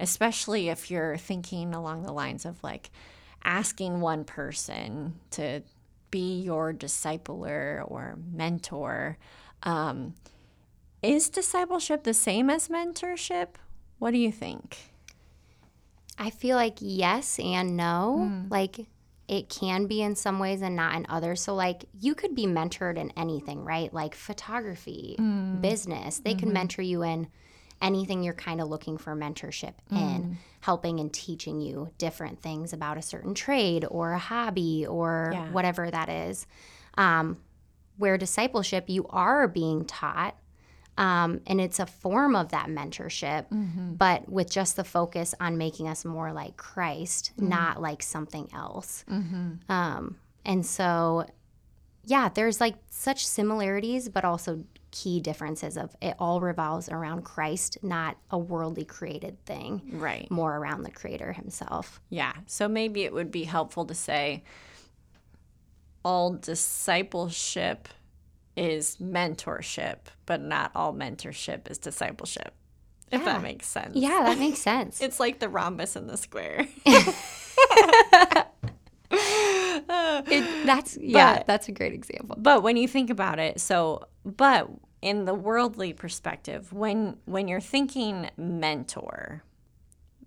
especially 0.00 0.70
if 0.70 0.90
you're 0.90 1.18
thinking 1.18 1.74
along 1.74 2.02
the 2.02 2.12
lines 2.12 2.44
of 2.44 2.62
like 2.64 2.90
asking 3.44 4.00
one 4.00 4.24
person 4.24 5.14
to 5.32 5.62
be 6.10 6.40
your 6.40 6.72
discipler 6.72 7.82
or 7.90 8.18
mentor. 8.32 9.18
Um, 9.62 10.14
is 11.02 11.28
discipleship 11.28 12.04
the 12.04 12.14
same 12.14 12.50
as 12.50 12.68
mentorship? 12.68 13.48
What 13.98 14.10
do 14.12 14.18
you 14.18 14.32
think? 14.32 14.76
I 16.18 16.30
feel 16.30 16.56
like 16.56 16.78
yes 16.80 17.38
and 17.38 17.76
no. 17.76 18.28
Mm. 18.30 18.50
Like 18.50 18.86
it 19.28 19.48
can 19.48 19.86
be 19.86 20.02
in 20.02 20.14
some 20.14 20.38
ways 20.38 20.62
and 20.62 20.76
not 20.76 20.94
in 20.94 21.06
others. 21.08 21.40
So, 21.40 21.54
like, 21.54 21.84
you 22.00 22.14
could 22.14 22.34
be 22.34 22.46
mentored 22.46 22.96
in 22.96 23.12
anything, 23.16 23.64
right? 23.64 23.92
Like 23.92 24.14
photography, 24.14 25.16
mm. 25.18 25.60
business. 25.60 26.20
They 26.20 26.30
mm-hmm. 26.30 26.40
can 26.40 26.52
mentor 26.52 26.82
you 26.82 27.02
in 27.02 27.28
anything 27.82 28.22
you're 28.22 28.34
kind 28.34 28.60
of 28.60 28.68
looking 28.68 28.98
for 28.98 29.14
mentorship 29.14 29.74
mm. 29.92 29.98
in, 29.98 30.38
helping 30.60 30.98
and 31.00 31.12
teaching 31.12 31.60
you 31.60 31.90
different 31.98 32.40
things 32.40 32.72
about 32.72 32.96
a 32.96 33.02
certain 33.02 33.34
trade 33.34 33.86
or 33.90 34.12
a 34.12 34.18
hobby 34.18 34.86
or 34.86 35.30
yeah. 35.32 35.50
whatever 35.50 35.90
that 35.90 36.08
is. 36.08 36.46
Um, 36.96 37.38
where 37.98 38.18
discipleship, 38.18 38.84
you 38.88 39.06
are 39.10 39.48
being 39.48 39.84
taught. 39.84 40.36
Um, 40.98 41.42
and 41.46 41.60
it's 41.60 41.78
a 41.78 41.86
form 41.86 42.34
of 42.34 42.50
that 42.50 42.68
mentorship, 42.68 43.48
mm-hmm. 43.50 43.94
but 43.94 44.30
with 44.30 44.50
just 44.50 44.76
the 44.76 44.84
focus 44.84 45.34
on 45.38 45.58
making 45.58 45.88
us 45.88 46.06
more 46.06 46.32
like 46.32 46.56
Christ, 46.56 47.32
mm 47.38 47.48
not 47.48 47.80
like 47.80 48.02
something 48.02 48.48
else. 48.52 49.04
Mm-hmm. 49.08 49.70
Um, 49.70 50.16
and 50.44 50.64
so, 50.64 51.26
yeah, 52.06 52.28
there's 52.28 52.60
like 52.60 52.76
such 52.88 53.26
similarities, 53.26 54.08
but 54.08 54.24
also 54.24 54.64
key 54.92 55.20
differences 55.20 55.76
of 55.76 55.94
it 56.00 56.14
all 56.20 56.40
revolves 56.40 56.88
around 56.88 57.24
Christ, 57.24 57.78
not 57.82 58.16
a 58.30 58.38
worldly 58.38 58.84
created 58.84 59.44
thing. 59.44 59.82
Right. 59.92 60.30
More 60.30 60.56
around 60.56 60.84
the 60.84 60.92
creator 60.92 61.32
himself. 61.32 62.00
Yeah. 62.08 62.32
So 62.46 62.68
maybe 62.68 63.02
it 63.02 63.12
would 63.12 63.32
be 63.32 63.42
helpful 63.42 63.84
to 63.86 63.94
say 63.94 64.44
all 66.04 66.32
discipleship 66.34 67.88
is 68.56 68.98
mentorship, 68.98 69.98
but 70.26 70.40
not 70.40 70.70
all 70.76 70.94
mentorship 70.94 71.68
is 71.68 71.78
discipleship. 71.78 72.54
If 73.10 73.20
yeah. 73.20 73.24
that 73.24 73.42
makes 73.42 73.66
sense. 73.66 73.96
Yeah, 73.96 74.22
that 74.26 74.38
makes 74.38 74.58
sense. 74.60 75.00
it's 75.00 75.18
like 75.18 75.40
the 75.40 75.48
rhombus 75.48 75.96
in 75.96 76.06
the 76.06 76.16
square. 76.16 76.68
that's 80.66 80.96
yeah, 81.00 81.38
but, 81.38 81.46
that's 81.46 81.68
a 81.68 81.72
great 81.72 81.92
example. 81.92 82.36
But 82.38 82.62
when 82.62 82.76
you 82.76 82.88
think 82.88 83.10
about 83.10 83.38
it, 83.38 83.60
so 83.60 84.06
but 84.24 84.68
in 85.02 85.24
the 85.24 85.34
worldly 85.34 85.92
perspective, 85.92 86.72
when 86.72 87.16
when 87.24 87.48
you're 87.48 87.60
thinking 87.60 88.30
mentor, 88.36 89.42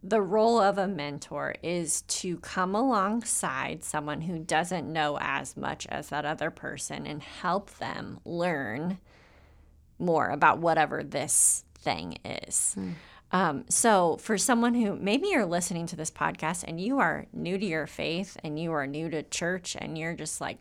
the 0.02 0.22
role 0.22 0.60
of 0.60 0.78
a 0.78 0.88
mentor 0.88 1.56
is 1.62 2.02
to 2.04 2.38
come 2.38 2.74
alongside 2.74 3.84
someone 3.84 4.22
who 4.22 4.40
doesn't 4.40 4.92
know 4.92 5.18
as 5.20 5.58
much 5.58 5.86
as 5.88 6.10
that 6.10 6.26
other 6.26 6.50
person 6.50 7.06
and 7.06 7.22
help 7.22 7.78
them 7.78 8.20
learn 8.24 8.98
more 9.98 10.30
about 10.30 10.60
whatever 10.60 11.04
this 11.04 11.66
thing 11.76 12.18
is. 12.24 12.74
Hmm. 12.76 12.92
Um, 13.32 13.66
so, 13.70 14.18
for 14.18 14.38
someone 14.38 14.74
who 14.74 14.96
maybe 14.96 15.28
you're 15.28 15.46
listening 15.46 15.86
to 15.88 15.96
this 15.96 16.10
podcast 16.10 16.64
and 16.68 16.82
you 16.82 17.00
are 17.00 17.28
new 17.32 17.58
to 17.58 17.66
your 17.66 17.86
faith 17.86 18.38
and 18.44 18.60
you 18.60 18.72
are 18.72 18.88
new 18.88 19.10
to 19.10 19.22
church 19.24 19.76
and 19.80 19.98
you're 19.98 20.16
just 20.16 20.42
like, 20.42 20.58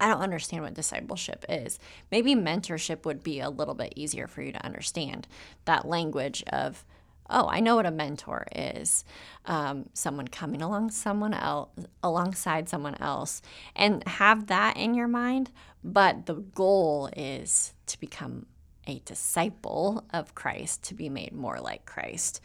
I 0.00 0.08
don't 0.08 0.22
understand 0.22 0.62
what 0.62 0.74
discipleship 0.74 1.44
is. 1.48 1.78
Maybe 2.10 2.34
mentorship 2.34 3.04
would 3.04 3.22
be 3.22 3.40
a 3.40 3.50
little 3.50 3.74
bit 3.74 3.92
easier 3.96 4.26
for 4.26 4.40
you 4.40 4.52
to 4.52 4.64
understand 4.64 5.28
that 5.66 5.86
language 5.86 6.42
of, 6.50 6.86
oh, 7.28 7.46
I 7.46 7.60
know 7.60 7.76
what 7.76 7.84
a 7.84 7.90
mentor 7.90 8.46
is. 8.54 9.04
Um, 9.44 9.90
someone 9.92 10.28
coming 10.28 10.62
along 10.62 10.92
someone 10.92 11.34
else 11.34 11.68
alongside 12.02 12.70
someone 12.70 12.94
else 12.94 13.42
and 13.76 14.06
have 14.08 14.46
that 14.46 14.78
in 14.78 14.94
your 14.94 15.08
mind. 15.08 15.50
But 15.84 16.24
the 16.24 16.34
goal 16.34 17.10
is 17.14 17.74
to 17.86 18.00
become 18.00 18.46
a 18.86 19.00
disciple 19.04 20.04
of 20.12 20.34
Christ, 20.34 20.82
to 20.84 20.94
be 20.94 21.08
made 21.08 21.32
more 21.32 21.60
like 21.60 21.84
Christ. 21.86 22.40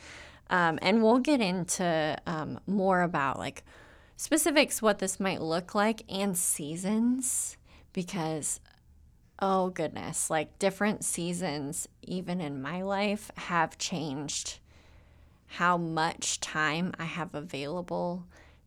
Um, 0.50 0.78
and 0.82 1.02
we'll 1.02 1.20
get 1.20 1.42
into 1.42 2.18
um, 2.28 2.60
more 2.68 3.02
about 3.02 3.40
like 3.40 3.64
specifics 4.18 4.82
what 4.82 5.00
this 5.00 5.20
might 5.20 5.42
look 5.42 5.76
like 5.76 6.04
and 6.08 6.38
seasons 6.38 7.58
because 7.92 8.60
oh 9.40 9.70
goodness 9.70 10.30
like 10.30 10.58
different 10.58 11.04
seasons 11.04 11.88
even 12.02 12.40
in 12.40 12.62
my 12.62 12.82
life 12.82 13.30
have 13.36 13.78
changed 13.78 14.60
how 15.48 15.76
much 15.76 16.40
time 16.40 16.94
i 16.98 17.04
have 17.04 17.36
available 17.36 18.26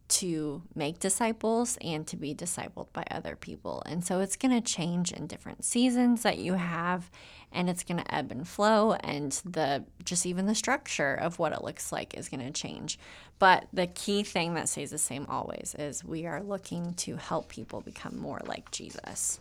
to 0.08 0.62
make 0.74 0.98
disciples 0.98 1.78
and 1.82 2.06
to 2.06 2.16
be 2.16 2.34
discipled 2.34 2.92
by 2.92 3.04
other 3.10 3.36
people. 3.36 3.82
And 3.86 4.04
so 4.04 4.20
it's 4.20 4.36
going 4.36 4.54
to 4.54 4.60
change 4.60 5.12
in 5.12 5.26
different 5.26 5.64
seasons 5.64 6.22
that 6.22 6.38
you 6.38 6.54
have 6.54 7.10
and 7.52 7.68
it's 7.70 7.82
going 7.82 7.98
to 7.98 8.14
ebb 8.14 8.30
and 8.30 8.46
flow 8.46 8.92
and 8.92 9.32
the 9.44 9.84
just 10.04 10.26
even 10.26 10.46
the 10.46 10.54
structure 10.54 11.14
of 11.14 11.38
what 11.38 11.52
it 11.52 11.62
looks 11.62 11.92
like 11.92 12.14
is 12.14 12.28
going 12.28 12.44
to 12.44 12.50
change. 12.50 12.98
But 13.38 13.66
the 13.72 13.86
key 13.86 14.22
thing 14.22 14.54
that 14.54 14.68
stays 14.68 14.90
the 14.90 14.98
same 14.98 15.26
always 15.28 15.74
is 15.78 16.04
we 16.04 16.26
are 16.26 16.42
looking 16.42 16.94
to 16.94 17.16
help 17.16 17.48
people 17.48 17.80
become 17.80 18.18
more 18.18 18.40
like 18.46 18.70
Jesus. 18.70 19.38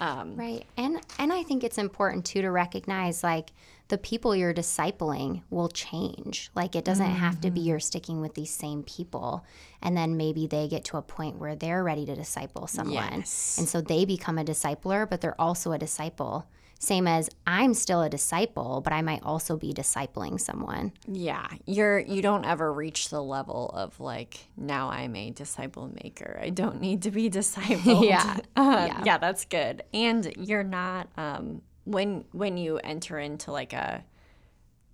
Um, 0.00 0.34
right, 0.34 0.64
and 0.76 1.00
and 1.18 1.32
I 1.32 1.44
think 1.44 1.62
it's 1.62 1.78
important 1.78 2.24
too 2.24 2.42
to 2.42 2.50
recognize 2.50 3.22
like 3.22 3.52
the 3.88 3.98
people 3.98 4.34
you're 4.34 4.52
discipling 4.52 5.42
will 5.50 5.68
change. 5.68 6.50
Like 6.54 6.74
it 6.74 6.84
doesn't 6.84 7.06
mm-hmm. 7.06 7.14
have 7.14 7.40
to 7.42 7.50
be 7.50 7.60
mm-hmm. 7.60 7.68
you're 7.68 7.80
sticking 7.80 8.20
with 8.20 8.34
these 8.34 8.50
same 8.50 8.82
people, 8.82 9.44
and 9.80 9.96
then 9.96 10.16
maybe 10.16 10.48
they 10.48 10.66
get 10.66 10.84
to 10.86 10.96
a 10.96 11.02
point 11.02 11.38
where 11.38 11.54
they're 11.54 11.84
ready 11.84 12.04
to 12.06 12.16
disciple 12.16 12.66
someone, 12.66 13.20
yes. 13.20 13.56
and 13.56 13.68
so 13.68 13.80
they 13.80 14.04
become 14.04 14.36
a 14.36 14.44
discipler, 14.44 15.08
but 15.08 15.20
they're 15.20 15.40
also 15.40 15.70
a 15.70 15.78
disciple 15.78 16.44
same 16.84 17.08
as 17.08 17.30
I'm 17.46 17.74
still 17.74 18.02
a 18.02 18.08
disciple, 18.08 18.80
but 18.82 18.92
I 18.92 19.02
might 19.02 19.22
also 19.22 19.56
be 19.56 19.72
discipling 19.72 20.40
someone. 20.40 20.92
Yeah, 21.06 21.46
you're 21.66 21.98
you 21.98 22.22
don't 22.22 22.44
ever 22.44 22.72
reach 22.72 23.08
the 23.08 23.22
level 23.22 23.70
of 23.70 23.98
like 24.00 24.46
now 24.56 24.90
I'm 24.90 25.16
a 25.16 25.30
disciple 25.30 25.90
maker. 26.02 26.38
I 26.42 26.50
don't 26.50 26.80
need 26.80 27.02
to 27.02 27.10
be 27.10 27.30
discipled. 27.40 28.08
yeah. 28.08 28.38
Uh, 28.56 28.86
yeah, 28.88 29.02
yeah, 29.04 29.18
that's 29.18 29.44
good. 29.46 29.82
And 29.92 30.32
you're 30.38 30.62
not 30.62 31.08
um, 31.16 31.62
when 31.84 32.24
when 32.32 32.56
you 32.56 32.78
enter 32.78 33.18
into 33.18 33.50
like 33.50 33.72
a 33.72 34.04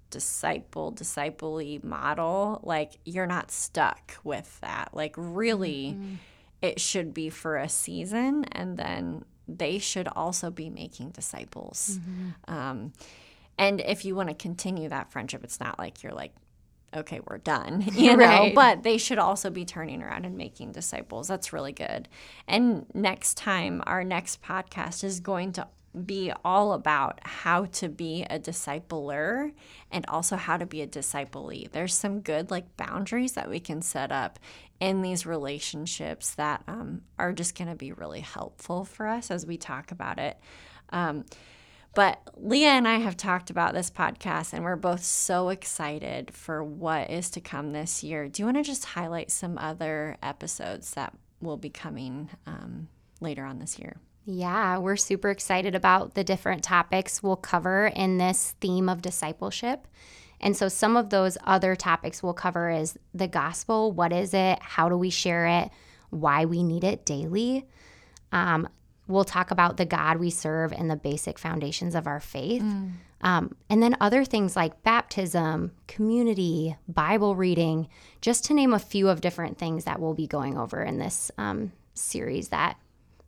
disciple 0.08 0.90
discipley 0.92 1.82
model, 1.82 2.60
like 2.62 2.98
you're 3.04 3.26
not 3.26 3.50
stuck 3.50 4.16
with 4.24 4.58
that. 4.60 4.90
Like 4.92 5.14
really. 5.16 5.96
Mm-hmm. 5.96 6.14
It 6.62 6.78
should 6.78 7.14
be 7.14 7.30
for 7.30 7.56
a 7.56 7.70
season 7.70 8.44
and 8.52 8.76
then 8.76 9.24
they 9.58 9.78
should 9.78 10.08
also 10.08 10.50
be 10.50 10.70
making 10.70 11.10
disciples. 11.10 11.98
Mm-hmm. 12.00 12.54
Um, 12.54 12.92
and 13.58 13.80
if 13.80 14.04
you 14.04 14.14
want 14.14 14.28
to 14.30 14.34
continue 14.34 14.88
that 14.88 15.10
friendship, 15.12 15.44
it's 15.44 15.60
not 15.60 15.78
like 15.78 16.02
you're 16.02 16.12
like 16.12 16.32
okay, 16.92 17.20
we're 17.28 17.38
done, 17.38 17.82
you 17.94 18.16
know, 18.16 18.26
Right. 18.26 18.52
but 18.52 18.82
they 18.82 18.98
should 18.98 19.18
also 19.18 19.48
be 19.48 19.64
turning 19.64 20.02
around 20.02 20.24
and 20.24 20.36
making 20.36 20.72
disciples. 20.72 21.28
That's 21.28 21.52
really 21.52 21.72
good. 21.72 22.08
And 22.48 22.84
next 22.94 23.36
time, 23.36 23.80
our 23.86 24.02
next 24.02 24.42
podcast 24.42 25.04
is 25.04 25.20
going 25.20 25.52
to 25.52 25.68
be 26.04 26.32
all 26.44 26.72
about 26.72 27.18
how 27.22 27.64
to 27.66 27.88
be 27.88 28.24
a 28.30 28.38
discipler 28.38 29.52
and 29.90 30.04
also 30.06 30.36
how 30.36 30.56
to 30.56 30.66
be 30.66 30.82
a 30.82 30.86
disciplee. 30.86 31.70
There's 31.70 31.94
some 31.94 32.20
good 32.20 32.50
like 32.50 32.76
boundaries 32.76 33.32
that 33.32 33.48
we 33.50 33.60
can 33.60 33.82
set 33.82 34.12
up 34.12 34.38
in 34.80 35.02
these 35.02 35.26
relationships 35.26 36.34
that 36.34 36.62
um, 36.66 37.02
are 37.18 37.32
just 37.32 37.56
going 37.56 37.68
to 37.68 37.76
be 37.76 37.92
really 37.92 38.20
helpful 38.20 38.84
for 38.84 39.06
us 39.06 39.30
as 39.30 39.46
we 39.46 39.56
talk 39.56 39.92
about 39.92 40.18
it. 40.18 40.38
Um, 40.90 41.24
but 41.94 42.20
Leah 42.36 42.70
and 42.70 42.86
I 42.86 42.98
have 42.98 43.16
talked 43.16 43.50
about 43.50 43.74
this 43.74 43.90
podcast, 43.90 44.52
and 44.52 44.64
we're 44.64 44.76
both 44.76 45.02
so 45.02 45.48
excited 45.48 46.32
for 46.32 46.62
what 46.62 47.10
is 47.10 47.30
to 47.30 47.40
come 47.40 47.72
this 47.72 48.04
year. 48.04 48.28
Do 48.28 48.42
you 48.42 48.46
want 48.46 48.58
to 48.58 48.62
just 48.62 48.84
highlight 48.84 49.30
some 49.30 49.58
other 49.58 50.16
episodes 50.22 50.92
that 50.94 51.12
will 51.40 51.56
be 51.56 51.70
coming 51.70 52.30
um, 52.46 52.88
later 53.20 53.44
on 53.44 53.58
this 53.58 53.78
year? 53.78 53.96
Yeah, 54.24 54.78
we're 54.78 54.96
super 54.96 55.30
excited 55.30 55.74
about 55.74 56.14
the 56.14 56.22
different 56.22 56.62
topics 56.62 57.22
we'll 57.22 57.36
cover 57.36 57.88
in 57.88 58.18
this 58.18 58.54
theme 58.60 58.88
of 58.88 59.02
discipleship. 59.02 59.88
And 60.40 60.56
so 60.56 60.68
some 60.68 60.96
of 60.96 61.10
those 61.10 61.36
other 61.44 61.76
topics 61.76 62.22
we'll 62.22 62.32
cover 62.32 62.70
is 62.70 62.98
the 63.14 63.28
gospel, 63.28 63.92
what 63.92 64.12
is 64.12 64.32
it, 64.34 64.58
how 64.62 64.88
do 64.88 64.96
we 64.96 65.10
share 65.10 65.46
it, 65.46 65.70
why 66.10 66.44
we 66.44 66.62
need 66.62 66.84
it 66.84 67.04
daily. 67.04 67.66
Um, 68.32 68.68
we'll 69.06 69.24
talk 69.24 69.50
about 69.50 69.76
the 69.76 69.84
God 69.84 70.18
we 70.18 70.30
serve 70.30 70.72
and 70.72 70.90
the 70.90 70.96
basic 70.96 71.38
foundations 71.38 71.94
of 71.94 72.06
our 72.06 72.20
faith. 72.20 72.62
Um, 73.22 73.54
and 73.68 73.82
then 73.82 73.96
other 74.00 74.24
things 74.24 74.56
like 74.56 74.82
baptism, 74.82 75.72
community, 75.86 76.76
Bible 76.88 77.36
reading, 77.36 77.88
just 78.22 78.44
to 78.46 78.54
name 78.54 78.72
a 78.72 78.78
few 78.78 79.08
of 79.10 79.20
different 79.20 79.58
things 79.58 79.84
that 79.84 80.00
we'll 80.00 80.14
be 80.14 80.26
going 80.26 80.56
over 80.56 80.82
in 80.82 80.98
this 80.98 81.30
um, 81.36 81.72
series 81.94 82.48
that 82.48 82.78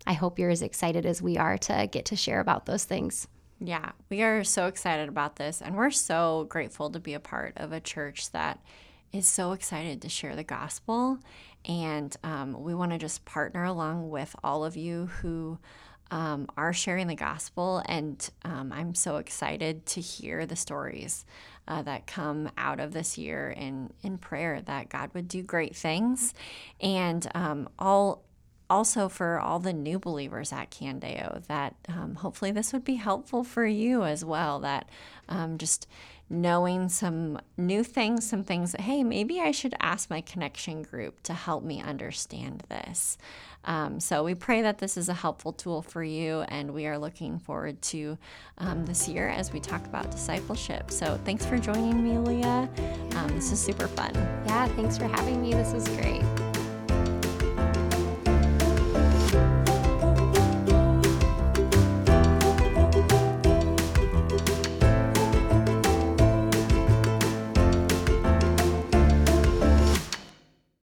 I 0.07 0.15
hope 0.15 0.39
you're 0.39 0.51
as 0.51 0.63
excited 0.63 1.05
as 1.05 1.21
we 1.21 1.37
are 1.37 1.59
to 1.59 1.89
get 1.91 2.07
to 2.07 2.17
share 2.17 2.41
about 2.41 2.67
those 2.67 2.85
things. 2.85 3.29
Yeah, 3.65 3.93
we 4.11 4.23
are 4.23 4.43
so 4.43 4.67
excited 4.67 5.09
about 5.09 5.37
this, 5.37 5.63
and 5.63 5.77
we're 5.77 5.93
so 5.93 6.47
grateful 6.49 6.91
to 6.91 6.99
be 6.99 7.15
a 7.15 7.21
part 7.21 7.53
of 7.59 7.71
a 7.71 7.79
church 7.79 8.33
that 8.33 8.59
is 9.13 9.29
so 9.29 9.53
excited 9.53 10.03
to 10.03 10.09
share 10.09 10.35
the 10.35 10.43
gospel. 10.43 11.19
And 11.65 12.17
um, 12.25 12.61
we 12.61 12.75
want 12.75 12.91
to 12.91 12.99
just 12.99 13.25
partner 13.25 13.63
along 13.63 14.11
with 14.11 14.35
all 14.43 14.65
of 14.65 14.77
you 14.77 15.07
who 15.21 15.61
um, 16.11 16.49
are 16.57 16.73
sharing 16.73 17.07
the 17.07 17.15
gospel. 17.15 17.85
And 17.87 18.29
um, 18.45 18.73
I'm 18.73 18.97
so 18.97 19.19
excited 19.19 19.87
to 19.87 20.01
hear 20.01 20.45
the 20.45 20.57
stories 20.57 21.25
uh, 21.69 21.83
that 21.83 22.09
come 22.09 22.51
out 22.59 22.81
of 22.81 22.93
this 22.93 23.17
year 23.17 23.51
in, 23.51 23.93
in 24.03 24.19
prayer 24.19 24.61
that 24.63 24.89
God 24.89 25.15
would 25.15 25.29
do 25.29 25.41
great 25.45 25.77
things. 25.77 26.35
And 26.81 27.25
um, 27.37 27.69
all 27.79 28.25
also 28.73 29.07
for 29.07 29.39
all 29.39 29.59
the 29.59 29.73
new 29.73 29.99
believers 29.99 30.51
at 30.51 30.71
Candeo 30.71 31.47
that 31.47 31.75
um, 31.89 32.15
hopefully 32.15 32.51
this 32.51 32.73
would 32.73 32.85
be 32.85 32.95
helpful 32.95 33.45
for 33.45 33.67
you 33.67 34.05
as 34.05 34.25
well. 34.25 34.61
That 34.61 34.89
um, 35.29 35.59
just 35.59 35.87
knowing 36.31 36.89
some 36.89 37.39
new 37.59 37.85
things, 37.85 38.27
some 38.27 38.43
things 38.43 38.73
that, 38.73 38.81
hey, 38.81 39.05
maybe 39.05 39.41
I 39.41 39.51
should 39.51 39.75
ask 39.81 40.09
my 40.09 40.23
connection 40.23 40.83
group 40.83 41.23
to 41.25 41.35
help 41.35 41.63
me 41.63 41.83
understand 41.83 42.65
this. 42.71 43.19
Um, 43.65 44.01
so 44.01 44.25
we 44.25 44.35
pray 44.35 44.63
that 44.63 44.79
this 44.79 44.97
is 44.97 45.11
a 45.11 45.15
helpful 45.15 45.53
tool 45.53 45.83
for 45.83 46.03
you, 46.03 46.41
and 46.49 46.73
we 46.73 46.87
are 46.87 46.99
looking 46.99 47.39
forward 47.39 47.81
to 47.83 48.17
um, 48.57 48.87
this 48.87 49.07
year 49.07 49.29
as 49.29 49.53
we 49.53 49.61
talk 49.61 49.85
about 49.85 50.11
discipleship. 50.11 50.91
So 50.91 51.21
thanks 51.27 51.45
for 51.45 51.59
joining 51.59 52.03
me, 52.03 52.17
Leah. 52.17 52.69
Um, 53.17 53.29
this 53.29 53.53
is 53.53 53.61
super 53.61 53.87
fun. 53.87 54.15
Yeah, 54.47 54.67
thanks 54.69 54.97
for 54.97 55.07
having 55.07 55.43
me. 55.43 55.53
This 55.53 55.75
was 55.75 55.87
great. 55.89 56.62